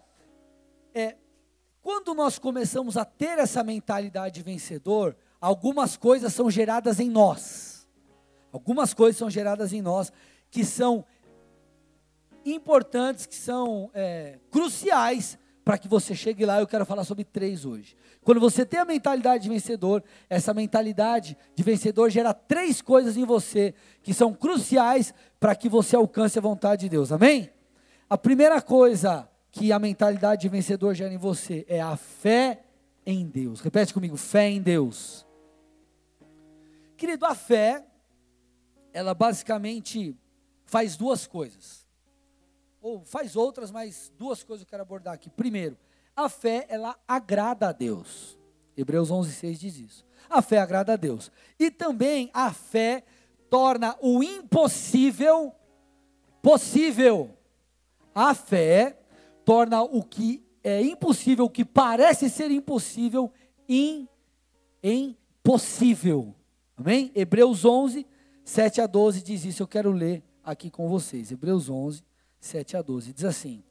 [0.94, 1.16] é,
[1.82, 7.75] quando nós começamos a ter essa mentalidade de vencedor, algumas coisas são geradas em nós.
[8.52, 10.12] Algumas coisas são geradas em nós
[10.50, 11.04] que são
[12.44, 16.60] importantes, que são é, cruciais para que você chegue lá.
[16.60, 17.96] Eu quero falar sobre três hoje.
[18.22, 23.24] Quando você tem a mentalidade de vencedor, essa mentalidade de vencedor gera três coisas em
[23.24, 27.10] você que são cruciais para que você alcance a vontade de Deus.
[27.10, 27.50] Amém?
[28.08, 32.62] A primeira coisa que a mentalidade de vencedor gera em você é a fé
[33.04, 33.60] em Deus.
[33.60, 35.26] Repete comigo: fé em Deus.
[36.96, 37.84] Querido, a fé,
[38.96, 40.16] ela basicamente
[40.64, 41.86] faz duas coisas.
[42.80, 45.28] Ou faz outras, mas duas coisas eu quero abordar aqui.
[45.28, 45.76] Primeiro,
[46.14, 48.38] a fé, ela agrada a Deus.
[48.74, 50.06] Hebreus 11:6 diz isso.
[50.30, 51.30] A fé agrada a Deus.
[51.58, 53.04] E também a fé
[53.50, 55.54] torna o impossível
[56.40, 57.36] possível.
[58.14, 58.98] A fé
[59.44, 63.30] torna o que é impossível, o que parece ser impossível,
[64.82, 66.34] impossível.
[66.76, 67.12] Amém?
[67.14, 68.06] Hebreus 11,
[68.46, 69.60] 7 a 12 diz isso.
[69.60, 71.32] Eu quero ler aqui com vocês.
[71.32, 72.04] Hebreus 11,
[72.38, 73.12] 7 a 12.
[73.12, 73.64] Diz assim: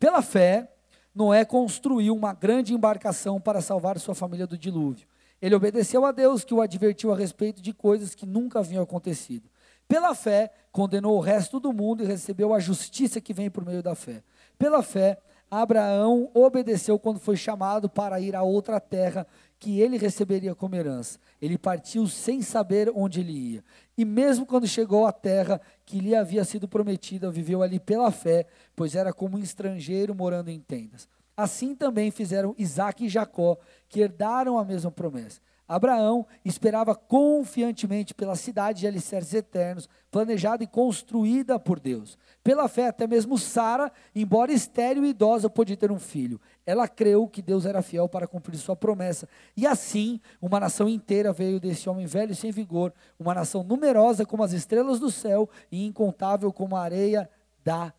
[0.00, 0.72] Pela fé,
[1.14, 5.06] Noé construiu uma grande embarcação para salvar sua família do dilúvio.
[5.42, 9.46] Ele obedeceu a Deus, que o advertiu a respeito de coisas que nunca haviam acontecido.
[9.86, 13.82] Pela fé, condenou o resto do mundo e recebeu a justiça que vem por meio
[13.82, 14.24] da fé.
[14.58, 15.18] Pela fé,
[15.50, 19.26] Abraão obedeceu quando foi chamado para ir a outra terra
[19.64, 21.18] que ele receberia como herança.
[21.40, 23.64] Ele partiu sem saber onde ele ia.
[23.96, 28.46] E mesmo quando chegou à terra que lhe havia sido prometida, viveu ali pela fé,
[28.76, 31.08] pois era como um estrangeiro morando em tendas.
[31.34, 33.56] Assim também fizeram Isaac e Jacó,
[33.88, 35.40] que herdaram a mesma promessa.
[35.66, 42.18] Abraão esperava confiantemente pela cidade de alicerces eternos, planejada e construída por Deus.
[42.42, 46.38] Pela fé, até mesmo Sara, embora estéril e idosa, pôde ter um filho.
[46.66, 49.26] Ela creu que Deus era fiel para cumprir sua promessa.
[49.56, 54.26] E assim, uma nação inteira veio desse homem velho e sem vigor, uma nação numerosa
[54.26, 57.28] como as estrelas do céu e incontável como a areia
[57.64, 57.92] da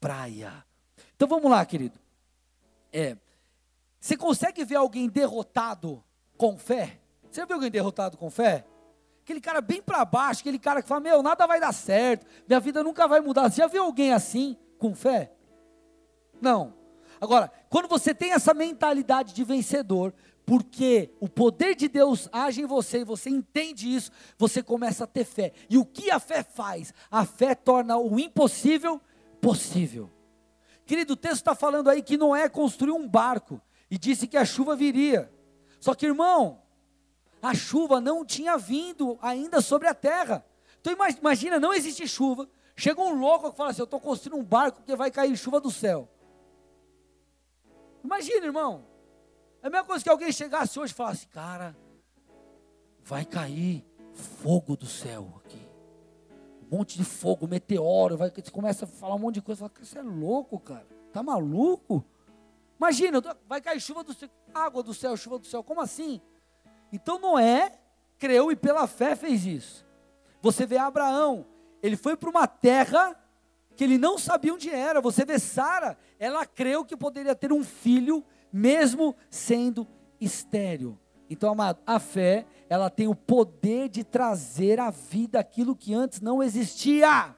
[0.00, 0.64] praia.
[1.14, 2.00] Então vamos lá, querido.
[2.90, 3.16] É,
[4.00, 6.02] você consegue ver alguém derrotado
[6.36, 7.01] com fé?
[7.32, 8.66] Você viu alguém derrotado com fé?
[9.22, 12.60] Aquele cara bem para baixo, aquele cara que fala: Meu, nada vai dar certo, minha
[12.60, 13.50] vida nunca vai mudar.
[13.50, 15.32] Você já viu alguém assim, com fé?
[16.40, 16.74] Não.
[17.18, 20.12] Agora, quando você tem essa mentalidade de vencedor,
[20.44, 25.06] porque o poder de Deus age em você e você entende isso, você começa a
[25.06, 25.52] ter fé.
[25.70, 26.92] E o que a fé faz?
[27.10, 29.00] A fé torna o impossível
[29.40, 30.10] possível.
[30.84, 34.44] Querido, o texto está falando aí que Noé construiu um barco e disse que a
[34.44, 35.32] chuva viria.
[35.80, 36.61] Só que, irmão,
[37.42, 40.46] a chuva não tinha vindo ainda sobre a terra.
[40.80, 42.48] Então imagina, não existe chuva.
[42.76, 45.60] Chega um louco que fala assim: Eu estou construindo um barco que vai cair chuva
[45.60, 46.08] do céu.
[48.04, 48.86] Imagina, irmão.
[49.60, 51.76] É a mesma coisa que alguém chegasse hoje e falasse: Cara,
[53.02, 55.60] vai cair fogo do céu aqui.
[56.70, 58.16] Um monte de fogo, meteoro.
[58.16, 59.68] Vai, você começa a falar um monte de coisa.
[59.68, 60.86] Fala, você é louco, cara.
[61.12, 62.04] Tá maluco?
[62.78, 65.62] Imagina, vai cair chuva do céu, água do céu, chuva do céu.
[65.62, 66.20] Como assim?
[66.92, 67.72] Então Noé
[68.18, 69.86] creu e pela fé fez isso.
[70.40, 71.46] Você vê Abraão,
[71.82, 73.16] ele foi para uma terra
[73.76, 75.00] que ele não sabia onde era.
[75.00, 79.86] Você vê Sara, ela creu que poderia ter um filho, mesmo sendo
[80.20, 80.98] estéril.
[81.28, 86.20] Então, amado, a fé, ela tem o poder de trazer à vida aquilo que antes
[86.20, 87.34] não existia.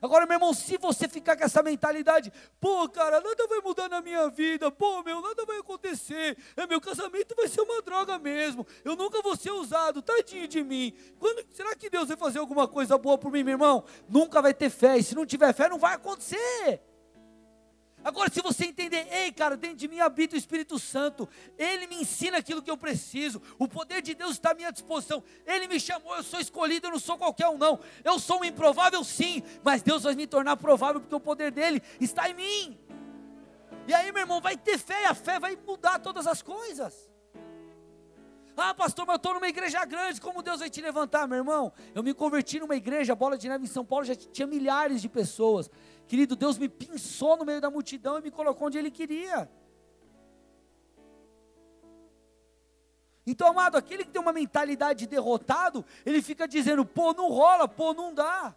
[0.00, 4.00] Agora, meu irmão, se você ficar com essa mentalidade, pô, cara, nada vai mudar na
[4.00, 8.66] minha vida, pô, meu, nada vai acontecer, é, meu casamento vai ser uma droga mesmo,
[8.84, 10.94] eu nunca vou ser usado, tadinho de mim.
[11.18, 13.84] Quando, será que Deus vai fazer alguma coisa boa por mim, meu irmão?
[14.08, 16.80] Nunca vai ter fé, e se não tiver fé, não vai acontecer.
[18.06, 21.96] Agora, se você entender, ei, cara, dentro de mim habita o Espírito Santo, ele me
[21.96, 25.80] ensina aquilo que eu preciso, o poder de Deus está à minha disposição, ele me
[25.80, 27.80] chamou, eu sou escolhido, eu não sou qualquer um, não.
[28.04, 31.82] Eu sou um improvável, sim, mas Deus vai me tornar provável porque o poder dele
[32.00, 32.78] está em mim.
[33.88, 37.10] E aí, meu irmão, vai ter fé, e a fé vai mudar todas as coisas.
[38.56, 41.72] Ah, pastor, mas eu estou numa igreja grande, como Deus vai te levantar, meu irmão?
[41.94, 45.08] Eu me converti numa igreja, bola de neve em São Paulo, já tinha milhares de
[45.10, 45.68] pessoas.
[46.06, 49.50] Querido, Deus me pinçou no meio da multidão e me colocou onde Ele queria.
[53.26, 57.66] Então, amado, aquele que tem uma mentalidade de derrotado, ele fica dizendo, pô, não rola,
[57.66, 58.54] pô, não dá.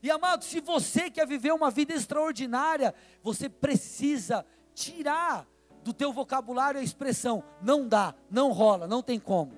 [0.00, 5.46] E amado, se você quer viver uma vida extraordinária, você precisa tirar
[5.82, 9.52] do teu vocabulário a expressão não dá, não rola, não tem como.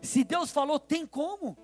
[0.00, 1.56] Se Deus falou, tem como.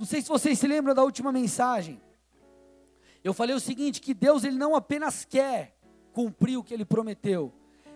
[0.00, 2.00] Não sei se vocês se lembram da última mensagem.
[3.22, 5.76] Eu falei o seguinte, que Deus ele não apenas quer
[6.14, 7.52] cumprir o que ele prometeu,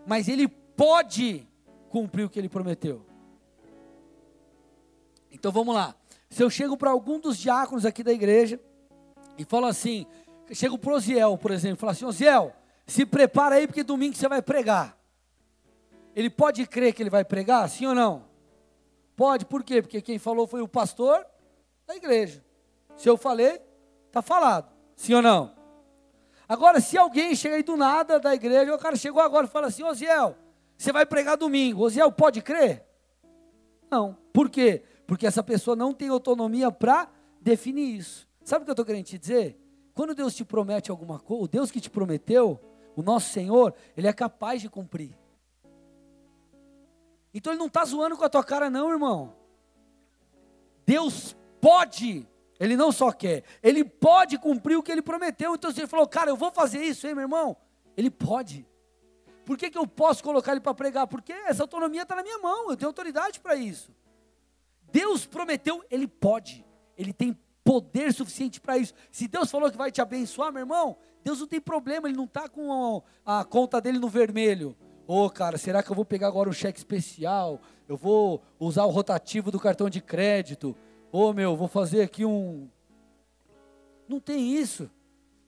[0.06, 1.48] mas ele pode
[1.88, 3.06] cumprir o que ele prometeu.
[5.32, 5.94] Então vamos lá.
[6.28, 8.60] Se eu chego para algum dos diáconos aqui da igreja
[9.38, 10.06] e falo assim,
[10.52, 12.54] chego para o Osiel, por exemplo, e falo assim, Osiel,
[12.86, 14.94] se prepara aí porque domingo você vai pregar.
[16.14, 18.26] Ele pode crer que ele vai pregar, sim ou não?
[19.16, 19.80] Pode, por quê?
[19.80, 21.24] Porque quem falou foi o pastor
[21.86, 22.44] da igreja.
[22.96, 23.60] Se eu falei,
[24.06, 24.72] está falado.
[24.96, 25.54] Sim ou não?
[26.48, 29.68] Agora, se alguém chega aí do nada da igreja, o cara chegou agora e fala
[29.68, 30.36] assim, Osiel,
[30.76, 31.82] você vai pregar domingo.
[31.82, 32.86] Osiel, pode crer?
[33.90, 34.16] Não.
[34.32, 34.82] Por quê?
[35.06, 37.08] Porque essa pessoa não tem autonomia para
[37.40, 38.28] definir isso.
[38.44, 39.58] Sabe o que eu estou querendo te dizer?
[39.94, 42.60] Quando Deus te promete alguma coisa, o Deus que te prometeu,
[42.96, 45.16] o nosso Senhor, Ele é capaz de cumprir.
[47.32, 49.34] Então Ele não está zoando com a tua cara, não, irmão.
[50.84, 52.28] Deus pode,
[52.60, 55.54] ele não só quer, ele pode cumprir o que ele prometeu.
[55.54, 57.56] Então, se ele falou, cara, eu vou fazer isso, hein, meu irmão?
[57.96, 58.66] Ele pode.
[59.46, 61.06] Por que, que eu posso colocar ele para pregar?
[61.06, 63.94] Porque essa autonomia está na minha mão, eu tenho autoridade para isso.
[64.92, 66.62] Deus prometeu, ele pode,
[66.98, 68.92] ele tem poder suficiente para isso.
[69.10, 72.24] Se Deus falou que vai te abençoar, meu irmão, Deus não tem problema, ele não
[72.24, 74.76] está com a, conta dele no vermelho.
[75.06, 77.58] Ô, oh, cara, será que eu vou pegar agora um cheque especial?
[77.88, 80.76] Eu vou usar o rotativo do cartão de crédito?
[81.16, 82.68] Ô oh, meu, vou fazer aqui um.
[84.08, 84.90] Não tem isso.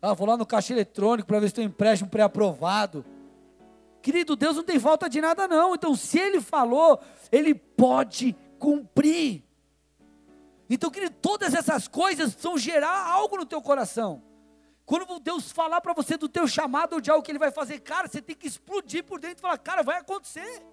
[0.01, 3.05] Ah, vou lá no caixa eletrônico para ver se tem um empréstimo pré-aprovado.
[4.01, 5.75] Querido, Deus não tem falta de nada, não.
[5.75, 7.01] Então, se Ele falou,
[7.33, 9.43] Ele pode cumprir.
[10.71, 14.23] Então, querido, todas essas coisas são gerar algo no teu coração.
[14.85, 17.81] Quando Deus falar para você do teu chamado ou de algo que Ele vai fazer,
[17.81, 20.65] cara, você tem que explodir por dentro e falar, cara, vai acontecer.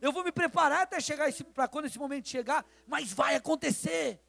[0.00, 4.20] Eu vou me preparar até chegar para quando esse momento chegar, mas vai acontecer.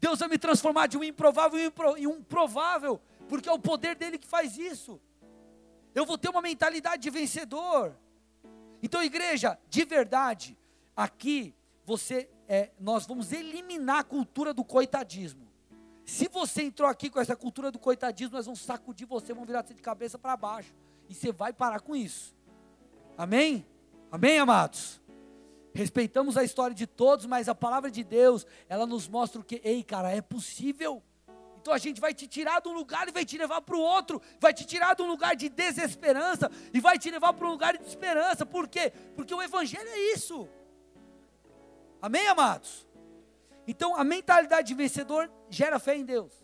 [0.00, 1.60] Deus vai me transformar de um improvável
[1.96, 5.00] em um provável, porque é o poder dele que faz isso.
[5.94, 7.96] Eu vou ter uma mentalidade de vencedor.
[8.82, 10.58] Então, igreja, de verdade,
[10.96, 11.54] aqui
[11.84, 15.46] você, é, nós vamos eliminar a cultura do coitadismo.
[16.04, 19.62] Se você entrou aqui com essa cultura do coitadismo, nós vamos sacudir você, vamos virar
[19.62, 20.74] você de cabeça para baixo.
[21.08, 22.34] E você vai parar com isso.
[23.16, 23.66] Amém?
[24.12, 25.00] Amém, amados?
[25.74, 29.58] Respeitamos a história de todos, mas a palavra de Deus, ela nos mostra o que,
[29.64, 31.02] ei, cara, é possível.
[31.58, 33.80] Então a gente vai te tirar de um lugar e vai te levar para o
[33.80, 37.52] outro, vai te tirar de um lugar de desesperança e vai te levar para um
[37.52, 38.44] lugar de esperança.
[38.44, 38.92] Por quê?
[39.16, 40.46] Porque o Evangelho é isso.
[42.02, 42.86] Amém, amados?
[43.66, 46.34] Então a mentalidade de vencedor gera fé em Deus.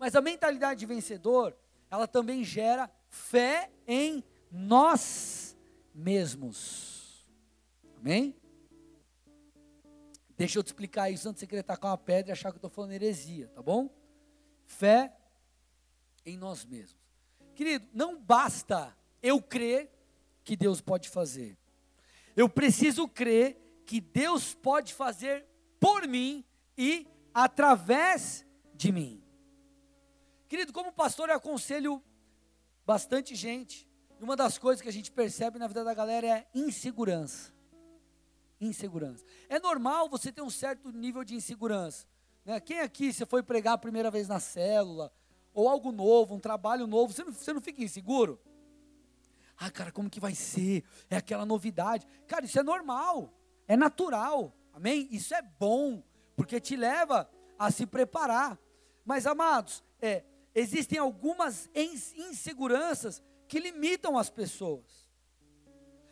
[0.00, 1.56] Mas a mentalidade de vencedor,
[1.88, 5.39] ela também gera fé em nós
[6.00, 7.28] mesmos.
[7.98, 8.34] Amém?
[10.36, 12.56] Deixa eu te explicar isso antes de você querer tacar uma pedra e achar que
[12.56, 13.94] eu estou falando heresia, tá bom?
[14.64, 15.14] Fé
[16.24, 16.96] em nós mesmos.
[17.54, 19.90] Querido, não basta eu crer
[20.42, 21.58] que Deus pode fazer.
[22.34, 25.44] Eu preciso crer que Deus pode fazer
[25.78, 26.42] por mim
[26.78, 29.22] e através de mim.
[30.48, 32.02] Querido, como pastor, eu aconselho
[32.86, 33.89] bastante gente.
[34.20, 37.54] E uma das coisas que a gente percebe na vida da galera é insegurança.
[38.60, 39.24] Insegurança.
[39.48, 42.06] É normal você ter um certo nível de insegurança.
[42.44, 42.60] Né?
[42.60, 45.10] Quem aqui, você foi pregar a primeira vez na célula,
[45.54, 48.38] ou algo novo, um trabalho novo, você não, você não fica inseguro?
[49.56, 50.84] Ah, cara, como que vai ser?
[51.08, 52.06] É aquela novidade.
[52.26, 53.32] Cara, isso é normal,
[53.66, 55.08] é natural, amém?
[55.10, 56.02] Isso é bom,
[56.36, 57.26] porque te leva
[57.58, 58.58] a se preparar.
[59.02, 65.10] Mas, amados, é, existem algumas inseguranças que limitam as pessoas.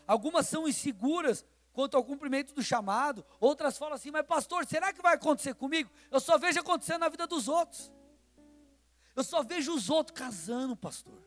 [0.09, 5.01] Algumas são inseguras quanto ao cumprimento do chamado, outras falam assim: mas pastor, será que
[5.01, 5.89] vai acontecer comigo?
[6.11, 7.93] Eu só vejo acontecendo na vida dos outros.
[9.15, 11.23] Eu só vejo os outros casando, pastor.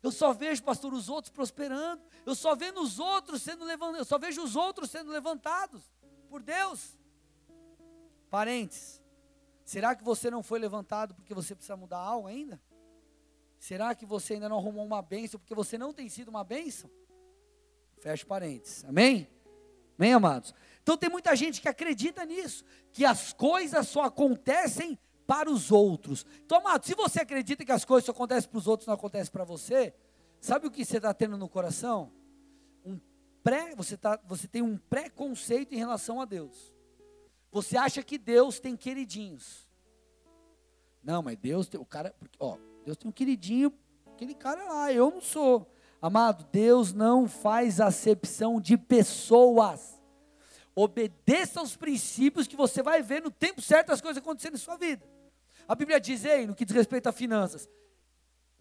[0.00, 2.02] Eu só vejo, pastor, os outros prosperando.
[2.24, 3.98] Eu só vejo os outros sendo levantados.
[3.98, 5.82] Eu só vejo os outros sendo levantados
[6.28, 6.98] por Deus.
[8.30, 9.00] Parentes,
[9.64, 12.60] será que você não foi levantado porque você precisa mudar algo ainda?
[13.62, 16.90] Será que você ainda não arrumou uma bênção porque você não tem sido uma bênção?
[18.00, 18.84] Fecha parênteses.
[18.84, 19.28] Amém?
[19.96, 20.52] Amém, amados?
[20.82, 24.98] Então tem muita gente que acredita nisso, que as coisas só acontecem
[25.28, 26.26] para os outros.
[26.44, 29.32] Então, amado, se você acredita que as coisas só acontecem para os outros, não acontecem
[29.32, 29.94] para você,
[30.40, 32.12] sabe o que você está tendo no coração?
[32.84, 32.98] Um
[33.44, 36.74] pré, você, tá, você tem um preconceito em relação a Deus.
[37.52, 39.70] Você acha que Deus tem queridinhos.
[41.00, 43.72] Não, mas Deus tem o cara, ó, Deus tem um queridinho,
[44.12, 45.70] aquele cara lá, eu não sou.
[46.00, 50.00] Amado, Deus não faz acepção de pessoas.
[50.74, 54.76] Obedeça aos princípios que você vai ver no tempo certo as coisas acontecendo em sua
[54.76, 55.06] vida.
[55.68, 57.68] A Bíblia diz, no que diz respeito a finanças,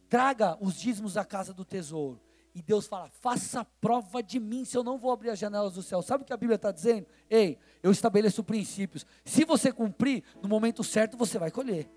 [0.08, 2.22] traga os dízimos à casa do tesouro.
[2.54, 5.82] E Deus fala: faça prova de mim se eu não vou abrir as janelas do
[5.82, 6.02] céu.
[6.02, 7.08] Sabe o que a Bíblia está dizendo?
[7.30, 9.06] Ei, eu estabeleço princípios.
[9.24, 11.90] Se você cumprir, no momento certo você vai colher.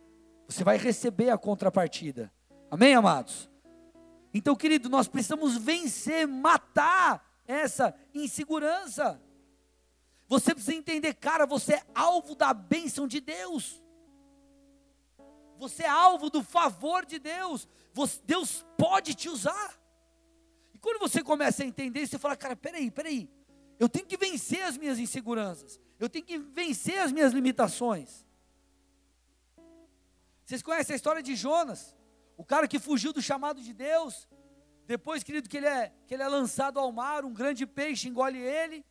[0.49, 2.33] Você vai receber a contrapartida.
[2.71, 3.51] Amém, amados?
[4.33, 9.21] Então, querido, nós precisamos vencer, matar essa insegurança.
[10.27, 13.83] Você precisa entender, cara, você é alvo da bênção de Deus.
[15.59, 17.69] Você é alvo do favor de Deus.
[17.93, 19.79] Você, Deus pode te usar.
[20.73, 23.31] E quando você começa a entender, você fala, cara, peraí, peraí.
[23.79, 25.81] Eu tenho que vencer as minhas inseguranças.
[25.99, 28.24] Eu tenho que vencer as minhas limitações.
[30.45, 31.97] Vocês conhecem a história de Jonas?
[32.37, 34.29] O cara que fugiu do chamado de Deus.
[34.87, 38.39] Depois, querido, que ele é, que ele é lançado ao mar, um grande peixe engole
[38.39, 38.85] ele.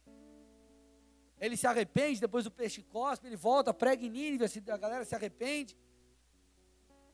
[1.39, 5.13] Ele se arrepende, depois o peixe cospe, ele volta, prega em Nínive, a galera se
[5.13, 5.77] arrepende.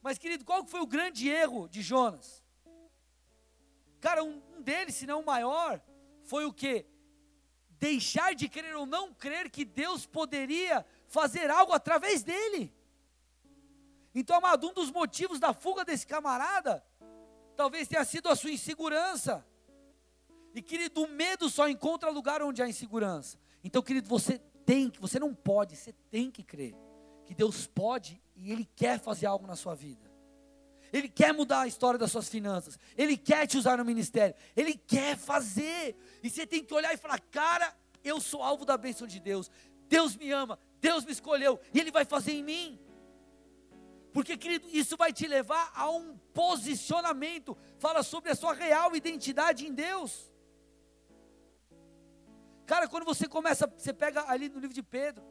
[0.02, 2.43] Mas, querido, qual foi o grande erro de Jonas?
[3.99, 5.82] Cara, um, um deles, se não o maior,
[6.23, 6.86] foi o que?
[7.71, 12.73] Deixar de crer ou não crer que Deus poderia fazer algo através dele.
[14.13, 16.84] Então, amado, um dos motivos da fuga desse camarada,
[17.56, 19.45] talvez tenha sido a sua insegurança.
[20.54, 23.38] E querido, o medo só encontra lugar onde há insegurança.
[23.63, 26.76] Então, querido, você tem que, você não pode, você tem que crer
[27.26, 30.10] que Deus pode e Ele quer fazer algo na sua vida.
[30.91, 32.80] Ele quer mudar a história das suas finanças.
[32.98, 34.36] Ele quer te usar no ministério.
[34.56, 35.95] Ele quer fazer.
[36.24, 39.52] E você tem que olhar e falar: cara, eu sou alvo da bênção de Deus.
[39.88, 40.58] Deus me ama.
[40.82, 41.60] Deus me escolheu.
[41.72, 42.80] E Ele vai fazer em mim.
[44.20, 47.58] Porque, querido, isso vai te levar a um posicionamento.
[47.78, 50.30] Fala sobre a sua real identidade em Deus.
[52.66, 55.24] Cara, quando você começa, você pega ali no livro de Pedro,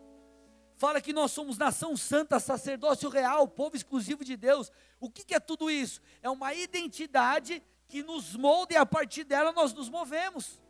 [0.74, 4.72] fala que nós somos nação santa, sacerdócio real, povo exclusivo de Deus.
[4.98, 6.00] O que, que é tudo isso?
[6.22, 10.62] É uma identidade que nos molda e a partir dela nós nos movemos.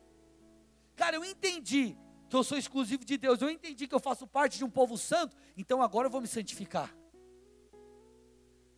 [0.96, 1.96] Cara, eu entendi
[2.28, 4.98] que eu sou exclusivo de Deus, eu entendi que eu faço parte de um povo
[4.98, 6.97] santo, então agora eu vou me santificar.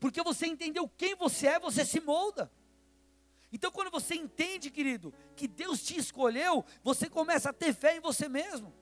[0.01, 2.51] Porque você entendeu quem você é, você se molda.
[3.53, 8.01] Então, quando você entende, querido, que Deus te escolheu, você começa a ter fé em
[8.01, 8.73] você mesmo.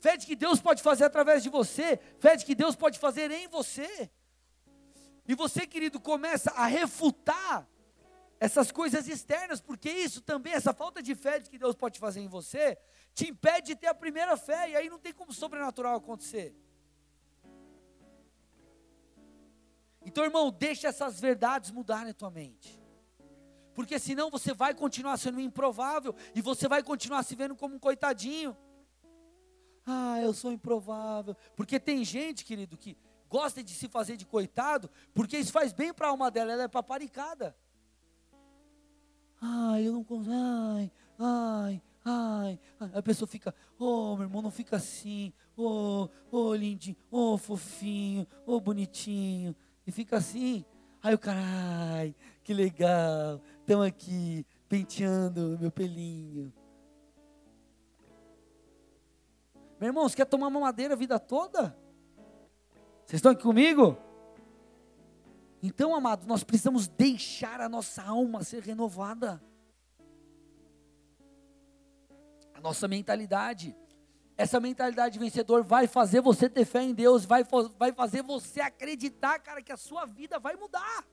[0.00, 3.30] Fé de que Deus pode fazer através de você, fé de que Deus pode fazer
[3.30, 4.10] em você.
[5.28, 7.68] E você, querido, começa a refutar
[8.40, 12.20] essas coisas externas, porque isso também, essa falta de fé de que Deus pode fazer
[12.20, 12.76] em você,
[13.14, 16.52] te impede de ter a primeira fé, e aí não tem como sobrenatural acontecer.
[20.04, 22.80] Então, irmão, deixa essas verdades mudarem a tua mente.
[23.74, 27.78] Porque senão você vai continuar sendo improvável e você vai continuar se vendo como um
[27.78, 28.56] coitadinho.
[29.86, 31.36] Ah, eu sou improvável.
[31.56, 32.96] Porque tem gente, querido, que
[33.28, 36.64] gosta de se fazer de coitado, porque isso faz bem para a alma dela, ela
[36.64, 37.56] é paparicada.
[39.40, 40.32] Ai, eu não consigo.
[40.34, 42.60] Ai, ai, ai.
[42.94, 45.32] A pessoa fica, oh, meu irmão, não fica assim.
[45.56, 49.56] Oh, oh, lindinho, oh, fofinho, oh, bonitinho.
[49.86, 50.64] E fica assim.
[51.02, 52.14] Aí o cara, ai,
[52.44, 53.40] que legal.
[53.60, 56.52] Estão aqui penteando meu pelinho.
[59.80, 61.76] Meu irmão, você quer tomar uma madeira a vida toda?
[63.04, 63.98] Vocês estão aqui comigo?
[65.60, 69.42] Então, amados, nós precisamos deixar a nossa alma ser renovada.
[72.54, 73.76] A nossa mentalidade.
[74.42, 77.44] Essa mentalidade vencedor vai fazer você ter fé em Deus, vai,
[77.78, 81.06] vai fazer você acreditar, cara, que a sua vida vai mudar.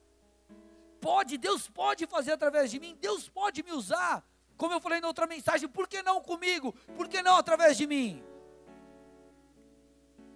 [1.00, 4.26] Pode, Deus pode fazer através de mim, Deus pode me usar.
[4.56, 6.72] Como eu falei na outra mensagem, por que não comigo?
[6.96, 8.20] Por que não através de mim?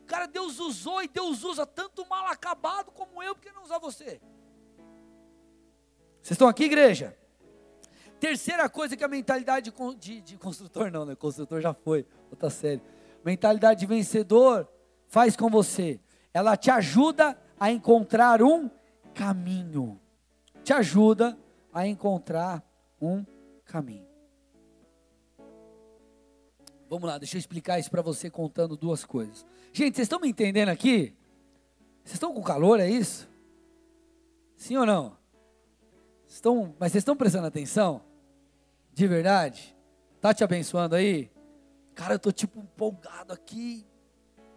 [0.06, 4.20] Cara, Deus usou e Deus usa tanto mal acabado como eu, porque não usar você?
[6.22, 7.18] Vocês estão aqui, igreja?
[8.20, 11.14] Terceira coisa que a mentalidade de, de, de construtor, não, né?
[11.14, 12.82] Construtor já foi, outra série.
[13.24, 14.68] Mentalidade de vencedor
[15.08, 15.98] faz com você.
[16.32, 18.68] Ela te ajuda a encontrar um
[19.14, 20.00] caminho.
[20.62, 21.38] Te ajuda
[21.72, 22.62] a encontrar
[23.00, 23.24] um
[23.64, 24.06] caminho.
[26.88, 29.44] Vamos lá, deixa eu explicar isso para você contando duas coisas.
[29.72, 31.14] Gente, vocês estão me entendendo aqui?
[32.04, 33.28] Vocês estão com calor, é isso?
[34.56, 35.16] Sim ou não?
[36.28, 38.02] Estão, mas vocês estão prestando atenção?
[38.92, 39.74] De verdade?
[40.20, 41.30] Tá te abençoando aí?
[41.94, 43.86] Cara, eu tô tipo empolgado aqui.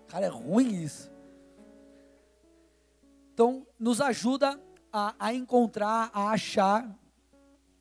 [0.07, 1.11] Cara, é ruim isso.
[3.33, 4.59] Então, nos ajuda
[4.91, 6.89] a, a encontrar, a achar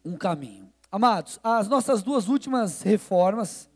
[0.05, 0.71] um caminho.
[0.93, 3.69] Amados, as nossas duas últimas reformas,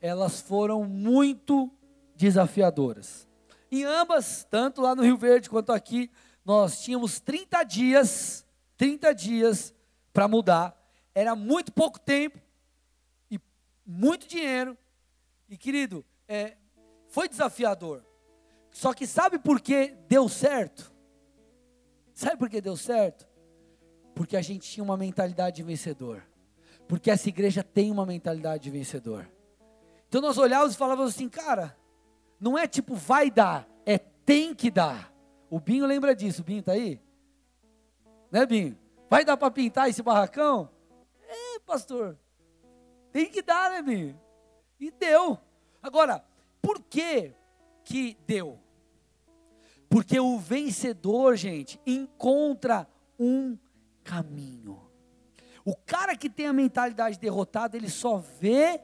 [0.00, 1.70] elas foram muito
[2.14, 3.26] desafiadoras.
[3.70, 6.10] Em ambas, tanto lá no Rio Verde quanto aqui,
[6.44, 9.74] nós tínhamos 30 dias, 30 dias
[10.12, 10.78] para mudar.
[11.14, 12.38] Era muito pouco tempo
[13.84, 14.76] muito dinheiro.
[15.48, 16.56] E querido, é,
[17.08, 18.04] foi desafiador.
[18.70, 20.92] Só que sabe por que deu certo?
[22.12, 23.28] Sabe por que deu certo?
[24.14, 26.24] Porque a gente tinha uma mentalidade de vencedor.
[26.88, 29.28] Porque essa igreja tem uma mentalidade de vencedor.
[30.08, 31.76] Então nós olhávamos e falávamos assim, cara,
[32.38, 35.12] não é tipo vai dar, é tem que dar.
[35.50, 37.00] O Binho lembra disso, o Binho está aí?
[38.30, 38.78] Né, Binho?
[39.08, 40.68] Vai dar para pintar esse barracão?
[41.28, 42.18] É, pastor.
[43.14, 44.12] Tem que dar, né?
[44.80, 45.38] E deu.
[45.80, 46.24] Agora,
[46.60, 47.32] por que
[47.84, 48.58] que deu?
[49.88, 53.56] Porque o vencedor, gente, encontra um
[54.02, 54.90] caminho.
[55.64, 58.82] O cara que tem a mentalidade derrotada, ele só vê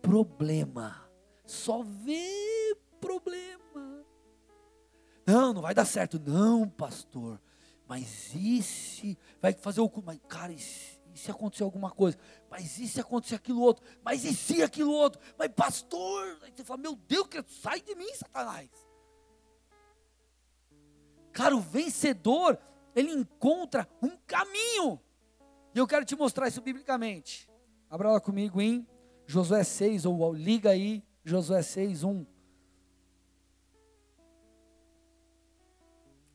[0.00, 1.06] problema.
[1.44, 4.02] Só vê problema.
[5.26, 6.18] Não, não vai dar certo.
[6.18, 7.38] Não, pastor.
[7.86, 12.18] Mas e se vai fazer o mas cara, e se, e se acontecer alguma coisa?
[12.50, 13.84] Mas e se acontecer aquilo outro?
[14.02, 15.20] Mas e se aquilo outro?
[15.38, 17.28] Mas pastor, aí você fala, meu Deus,
[17.62, 18.70] sai de mim, Satanás.
[21.32, 22.58] Cara, o vencedor,
[22.94, 25.00] ele encontra um caminho.
[25.74, 27.48] E eu quero te mostrar isso biblicamente.
[27.88, 28.86] Abra lá comigo em
[29.26, 32.26] Josué 6, ou liga aí, Josué 6, 1.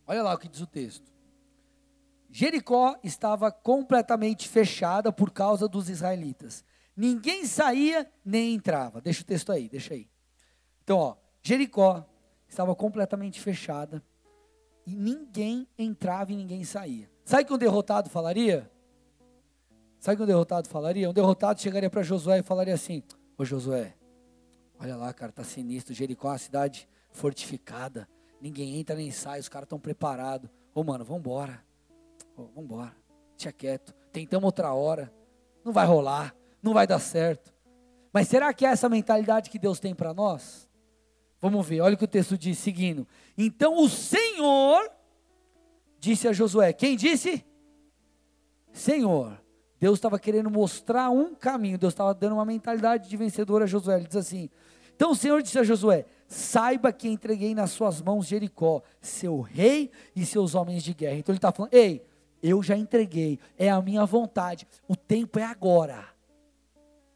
[0.08, 1.17] Olha lá o que diz o texto.
[2.38, 6.64] Jericó estava completamente fechada por causa dos israelitas.
[6.96, 9.02] Ninguém saía nem entrava.
[9.02, 10.08] Deixa o texto aí, deixa aí.
[10.84, 12.08] Então, ó, Jericó
[12.48, 14.04] estava completamente fechada
[14.86, 17.10] e ninguém entrava e ninguém saía.
[17.26, 18.72] Sabe o que um derrotado falaria?
[20.00, 21.10] Sabe o que um derrotado falaria?
[21.10, 23.02] Um derrotado chegaria para Josué e falaria assim:
[23.36, 23.96] Ô Josué,
[24.80, 25.92] olha lá, cara, tá sinistro.
[25.92, 28.08] Jericó é uma cidade fortificada.
[28.40, 30.52] Ninguém entra nem sai, os caras estão preparados.
[30.76, 31.66] Ô mano, vambora.
[32.38, 32.96] Ô, vambora.
[33.36, 33.94] Tinha quieto.
[34.14, 35.12] Tentamos outra hora.
[35.66, 36.36] Não vai rolar.
[36.62, 37.52] Não vai dar certo.
[38.14, 40.70] Mas será que é essa mentalidade que Deus tem para nós?
[41.40, 43.08] Vamos ver, olha o que o texto diz seguindo.
[43.38, 44.90] Então o Senhor
[46.00, 47.46] disse a Josué: Quem disse?
[48.72, 49.40] Senhor.
[49.80, 53.98] Deus estava querendo mostrar um caminho, Deus estava dando uma mentalidade de vencedor a Josué.
[53.98, 54.50] Ele diz assim:
[54.96, 59.92] Então o Senhor disse a Josué: Saiba que entreguei nas suas mãos Jericó, seu rei
[60.16, 61.18] e seus homens de guerra.
[61.18, 62.04] Então ele está falando: Ei,
[62.42, 66.06] eu já entreguei, é a minha vontade, o tempo é agora.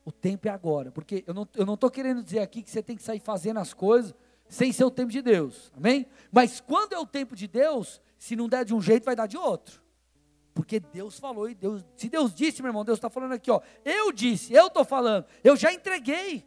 [0.03, 2.95] O tempo é agora, porque eu não estou não querendo dizer aqui que você tem
[2.95, 4.15] que sair fazendo as coisas
[4.49, 6.05] sem ser o tempo de Deus, amém?
[6.31, 9.25] Mas quando é o tempo de Deus, Se não der de um jeito, vai dar
[9.25, 9.81] de outro.
[10.53, 13.61] Porque Deus falou e Deus, se Deus disse, meu irmão, Deus está falando aqui, ó.
[13.83, 16.45] Eu disse, eu estou falando, eu já entreguei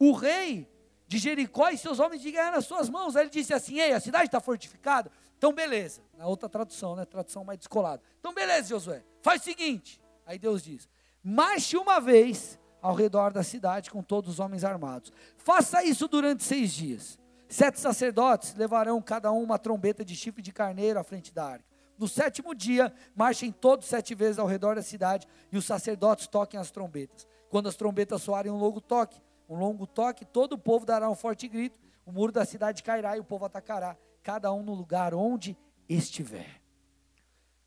[0.00, 0.68] o rei
[1.06, 3.14] de Jericó e seus homens de guerra nas suas mãos.
[3.14, 5.10] Aí ele disse assim: Ei, a cidade está fortificada.
[5.44, 6.00] Então, beleza.
[6.16, 7.04] Na outra tradução, né?
[7.04, 8.00] Tradução mais descolada.
[8.18, 9.04] Então, beleza, Josué.
[9.20, 10.00] Faz o seguinte.
[10.24, 10.88] Aí Deus diz:
[11.22, 15.12] Marche uma vez ao redor da cidade com todos os homens armados.
[15.36, 17.18] Faça isso durante seis dias.
[17.46, 21.66] Sete sacerdotes levarão cada um uma trombeta de chifre de carneiro à frente da arca.
[21.98, 26.58] No sétimo dia, marchem todos sete vezes ao redor da cidade e os sacerdotes toquem
[26.58, 27.26] as trombetas.
[27.50, 31.14] Quando as trombetas soarem um longo toque, um longo toque, todo o povo dará um
[31.14, 33.94] forte grito, o muro da cidade cairá e o povo atacará,
[34.24, 35.56] cada um no lugar onde
[35.88, 36.60] estiver.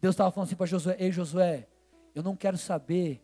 [0.02, 1.68] Deus estava falando assim para Josué: Ei Josué,
[2.14, 3.24] eu não quero saber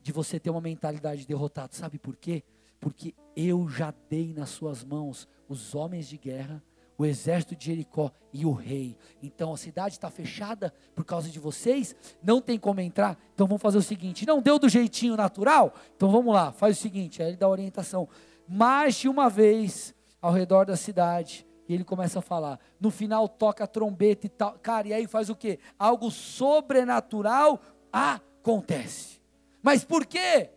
[0.00, 2.44] de você ter uma mentalidade de derrotado, sabe por quê?
[2.78, 6.62] Porque eu já dei nas suas mãos os homens de guerra
[6.96, 8.96] o exército de Jericó e o rei.
[9.22, 13.18] Então a cidade está fechada por causa de vocês, não tem como entrar.
[13.34, 15.74] Então vamos fazer o seguinte: não deu do jeitinho natural?
[15.96, 18.08] Então vamos lá, faz o seguinte: aí ele dá orientação.
[18.48, 21.46] Marche uma vez ao redor da cidade.
[21.68, 22.58] E ele começa a falar.
[22.80, 24.58] No final toca a trombeta e tal.
[24.58, 25.58] Cara, e aí faz o quê?
[25.78, 27.60] Algo sobrenatural
[27.92, 29.20] acontece.
[29.62, 30.50] Mas por quê?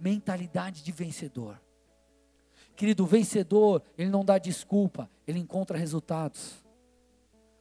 [0.00, 1.60] Mentalidade de vencedor.
[2.76, 6.64] Querido, o vencedor, ele não dá desculpa, ele encontra resultados.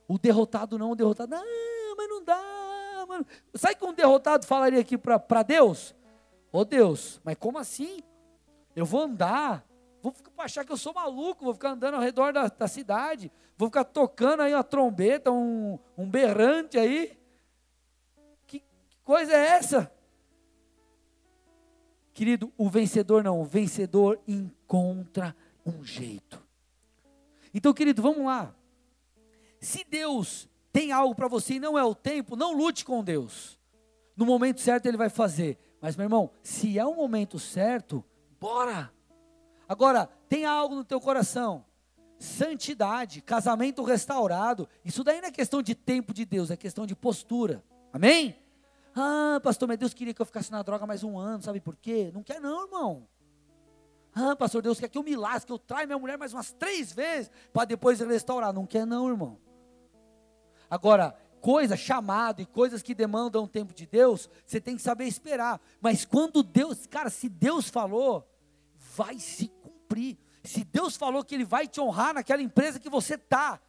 [0.08, 3.26] O derrotado não, o derrotado, não, mas não dá, mano.
[3.54, 5.94] Sabe que um derrotado falaria aqui para Deus?
[6.52, 8.02] Ô oh, Deus, mas como assim?
[8.76, 9.66] Eu vou andar,
[10.12, 13.70] vou achar que eu sou maluco, vou ficar andando ao redor da, da cidade, vou
[13.70, 17.18] ficar tocando aí uma trombeta, um, um berrante aí.
[18.46, 19.90] Que, que coisa é essa?
[22.14, 25.34] Querido, o vencedor não, o vencedor encontra
[25.66, 26.44] um jeito.
[27.54, 28.54] Então, querido, vamos lá.
[29.62, 33.58] Se Deus tem algo para você e não é o tempo, não lute com Deus.
[34.18, 35.58] No momento certo ele vai fazer.
[35.80, 38.04] Mas, meu irmão, se é o momento certo,
[38.40, 38.93] bora.
[39.74, 41.66] Agora, tem algo no teu coração.
[42.20, 44.70] Santidade, casamento restaurado.
[44.86, 47.64] Isso daí não é questão de tempo de Deus, é questão de postura.
[47.92, 48.38] Amém?
[48.96, 51.76] Ah, pastor, mas Deus queria que eu ficasse na droga mais um ano, sabe por
[51.76, 52.12] quê?
[52.14, 53.08] Não quer não, irmão.
[54.14, 56.52] Ah, pastor, Deus quer que eu me lasque, que eu traia minha mulher mais umas
[56.52, 58.54] três vezes, para depois restaurar.
[58.54, 59.40] Não quer não, irmão.
[60.70, 65.06] Agora, coisa, chamado e coisas que demandam o tempo de Deus, você tem que saber
[65.06, 65.60] esperar.
[65.82, 68.30] Mas quando Deus, cara, se Deus falou,
[68.96, 69.52] vai se
[69.94, 70.18] cumprir.
[70.44, 73.62] Se Deus falou que Ele vai te honrar naquela empresa que você está,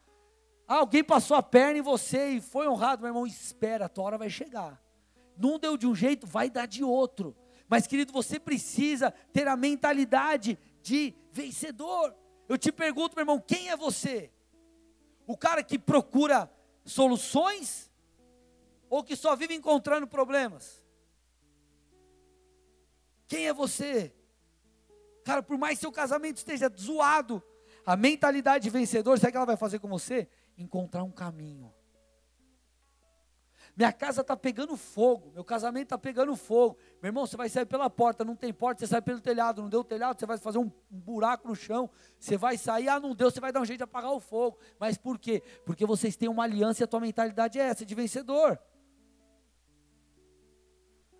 [0.66, 4.04] ah, alguém passou a perna em você e foi honrado, meu irmão, espera, a tua
[4.04, 4.82] hora vai chegar
[5.36, 7.36] não deu de um jeito, vai dar de outro.
[7.68, 12.14] Mas, querido, você precisa ter a mentalidade de vencedor.
[12.48, 14.30] Eu te pergunto, meu irmão, quem é você?
[15.26, 16.50] O cara que procura
[16.84, 17.90] soluções
[18.88, 20.84] ou que só vive encontrando problemas?
[23.26, 24.14] Quem é você?
[25.24, 27.42] Cara, por mais seu casamento esteja zoado,
[27.84, 30.28] a mentalidade de vencedor, sabe o que ela vai fazer com você?
[30.56, 31.72] Encontrar um caminho
[33.76, 36.78] minha casa está pegando fogo, meu casamento está pegando fogo.
[37.02, 39.68] Meu irmão, você vai sair pela porta, não tem porta, você sai pelo telhado, não
[39.68, 43.14] deu telhado, você vai fazer um, um buraco no chão, você vai sair, ah, não
[43.14, 44.58] deu, você vai dar um jeito de apagar o fogo.
[44.78, 45.42] Mas por quê?
[45.64, 48.60] Porque vocês têm uma aliança e a tua mentalidade é essa, de vencedor.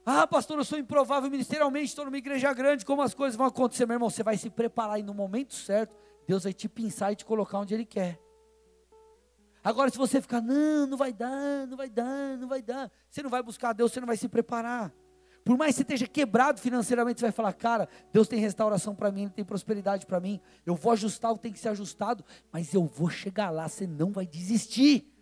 [0.07, 3.87] Ah, pastor, eu sou improvável ministerialmente, estou numa igreja grande, como as coisas vão acontecer?
[3.87, 5.97] Meu irmão, você vai se preparar e no momento certo,
[6.29, 8.21] Deus vai te pensar e te colocar onde Ele quer.
[9.63, 13.23] Agora, se você ficar, não, não vai dar, não vai dar, não vai dar, você
[13.23, 14.93] não vai buscar Deus, você não vai se preparar.
[15.43, 19.11] Por mais que você esteja quebrado financeiramente, você vai falar, cara, Deus tem restauração para
[19.11, 22.23] mim, Ele tem prosperidade para mim, eu vou ajustar o que tem que ser ajustado,
[22.53, 25.14] mas eu vou chegar lá, você não vai desistir.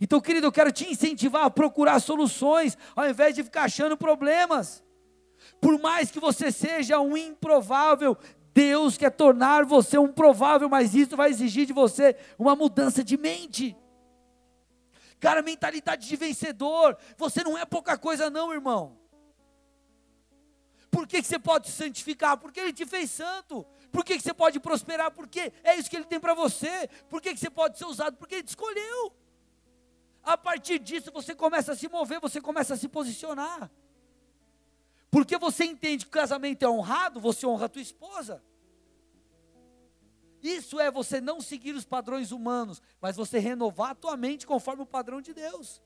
[0.00, 4.84] Então, querido, eu quero te incentivar a procurar soluções, ao invés de ficar achando problemas.
[5.60, 8.16] Por mais que você seja um improvável,
[8.52, 13.16] Deus quer tornar você um provável, mas isso vai exigir de você uma mudança de
[13.16, 13.76] mente.
[15.18, 16.96] Cara, mentalidade de vencedor.
[17.16, 18.98] Você não é pouca coisa, não, irmão.
[20.90, 22.38] Por que, que você pode se santificar?
[22.38, 23.66] Porque Ele te fez santo.
[23.92, 25.10] Por que, que você pode prosperar?
[25.10, 26.88] Porque é isso que Ele tem para você.
[27.08, 28.16] Por que, que você pode ser usado?
[28.16, 29.12] Porque Ele te escolheu.
[30.26, 33.70] A partir disso você começa a se mover, você começa a se posicionar.
[35.08, 38.42] Porque você entende que o casamento é honrado, você honra a tua esposa.
[40.42, 44.82] Isso é você não seguir os padrões humanos, mas você renovar a tua mente conforme
[44.82, 45.80] o padrão de Deus.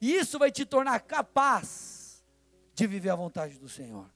[0.00, 2.24] E isso vai te tornar capaz
[2.72, 4.10] de viver a vontade do Senhor.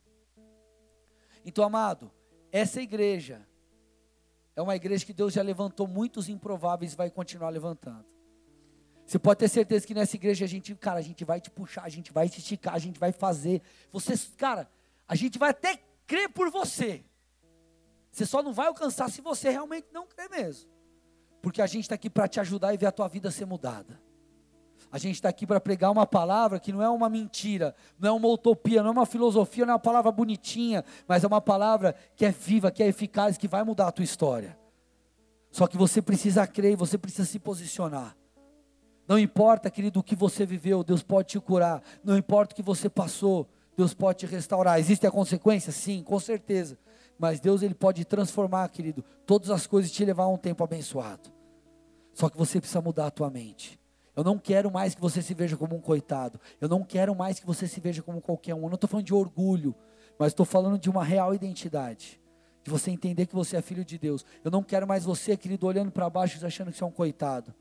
[1.45, 2.11] Então, amado,
[2.51, 3.47] essa igreja
[4.57, 8.20] é uma igreja que Deus já levantou muitos improváveis e vai continuar levantando.
[9.11, 11.83] Você pode ter certeza que nessa igreja a gente, cara, a gente vai te puxar,
[11.83, 13.61] a gente vai te esticar, a gente vai fazer.
[13.91, 14.71] Você, cara,
[15.09, 17.05] a gente vai até crer por você.
[18.13, 20.71] Você só não vai alcançar se você realmente não crer mesmo.
[21.43, 24.01] Porque a gente está aqui para te ajudar e ver a tua vida ser mudada.
[24.93, 28.13] A gente está aqui para pregar uma palavra que não é uma mentira, não é
[28.13, 31.97] uma utopia, não é uma filosofia, não é uma palavra bonitinha, mas é uma palavra
[32.15, 34.57] que é viva, que é eficaz, que vai mudar a tua história.
[35.51, 38.20] Só que você precisa crer, você precisa se posicionar.
[39.11, 41.83] Não importa, querido, o que você viveu, Deus pode te curar.
[42.05, 44.79] Não importa o que você passou, Deus pode te restaurar.
[44.79, 45.73] Existem a consequência?
[45.73, 46.79] Sim, com certeza.
[47.19, 50.63] Mas Deus ele pode transformar, querido, todas as coisas e te levar a um tempo
[50.63, 51.29] abençoado.
[52.15, 53.81] Só que você precisa mudar a tua mente.
[54.15, 56.41] Eu não quero mais que você se veja como um coitado.
[56.61, 58.63] Eu não quero mais que você se veja como qualquer um.
[58.63, 59.75] Eu não estou falando de orgulho,
[60.21, 62.21] mas estou falando de uma real identidade.
[62.63, 64.25] De você entender que você é filho de Deus.
[64.45, 66.93] Eu não quero mais você, querido, olhando para baixo e achando que você é um
[66.93, 67.53] coitado.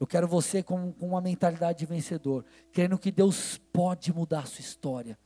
[0.00, 2.42] Eu quero você com, com uma mentalidade de vencedor,
[2.72, 5.18] crendo que Deus pode mudar a sua história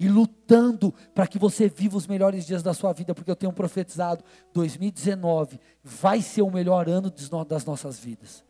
[0.00, 3.52] e lutando para que você viva os melhores dias da sua vida, porque eu tenho
[3.52, 7.12] profetizado: 2019 vai ser o melhor ano
[7.46, 8.44] das nossas vidas.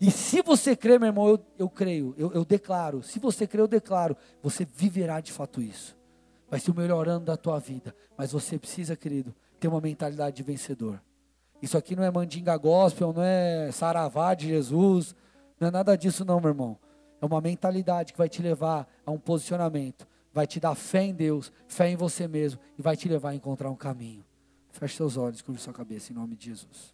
[0.00, 3.04] E se você crê, meu irmão, eu, eu creio, eu, eu declaro.
[3.04, 4.16] Se você crê, eu declaro.
[4.42, 5.96] Você viverá de fato isso.
[6.50, 7.94] Vai ser o melhor ano da tua vida.
[8.16, 11.00] Mas você precisa, querido, ter uma mentalidade de vencedor.
[11.62, 15.14] Isso aqui não é mandinga gospel, não é saravá de Jesus.
[15.60, 16.76] Não é nada disso, não, meu irmão.
[17.20, 20.06] É uma mentalidade que vai te levar a um posicionamento.
[20.34, 22.58] Vai te dar fé em Deus, fé em você mesmo.
[22.76, 24.24] E vai te levar a encontrar um caminho.
[24.72, 26.92] Feche seus olhos, curva sua cabeça, em nome de Jesus.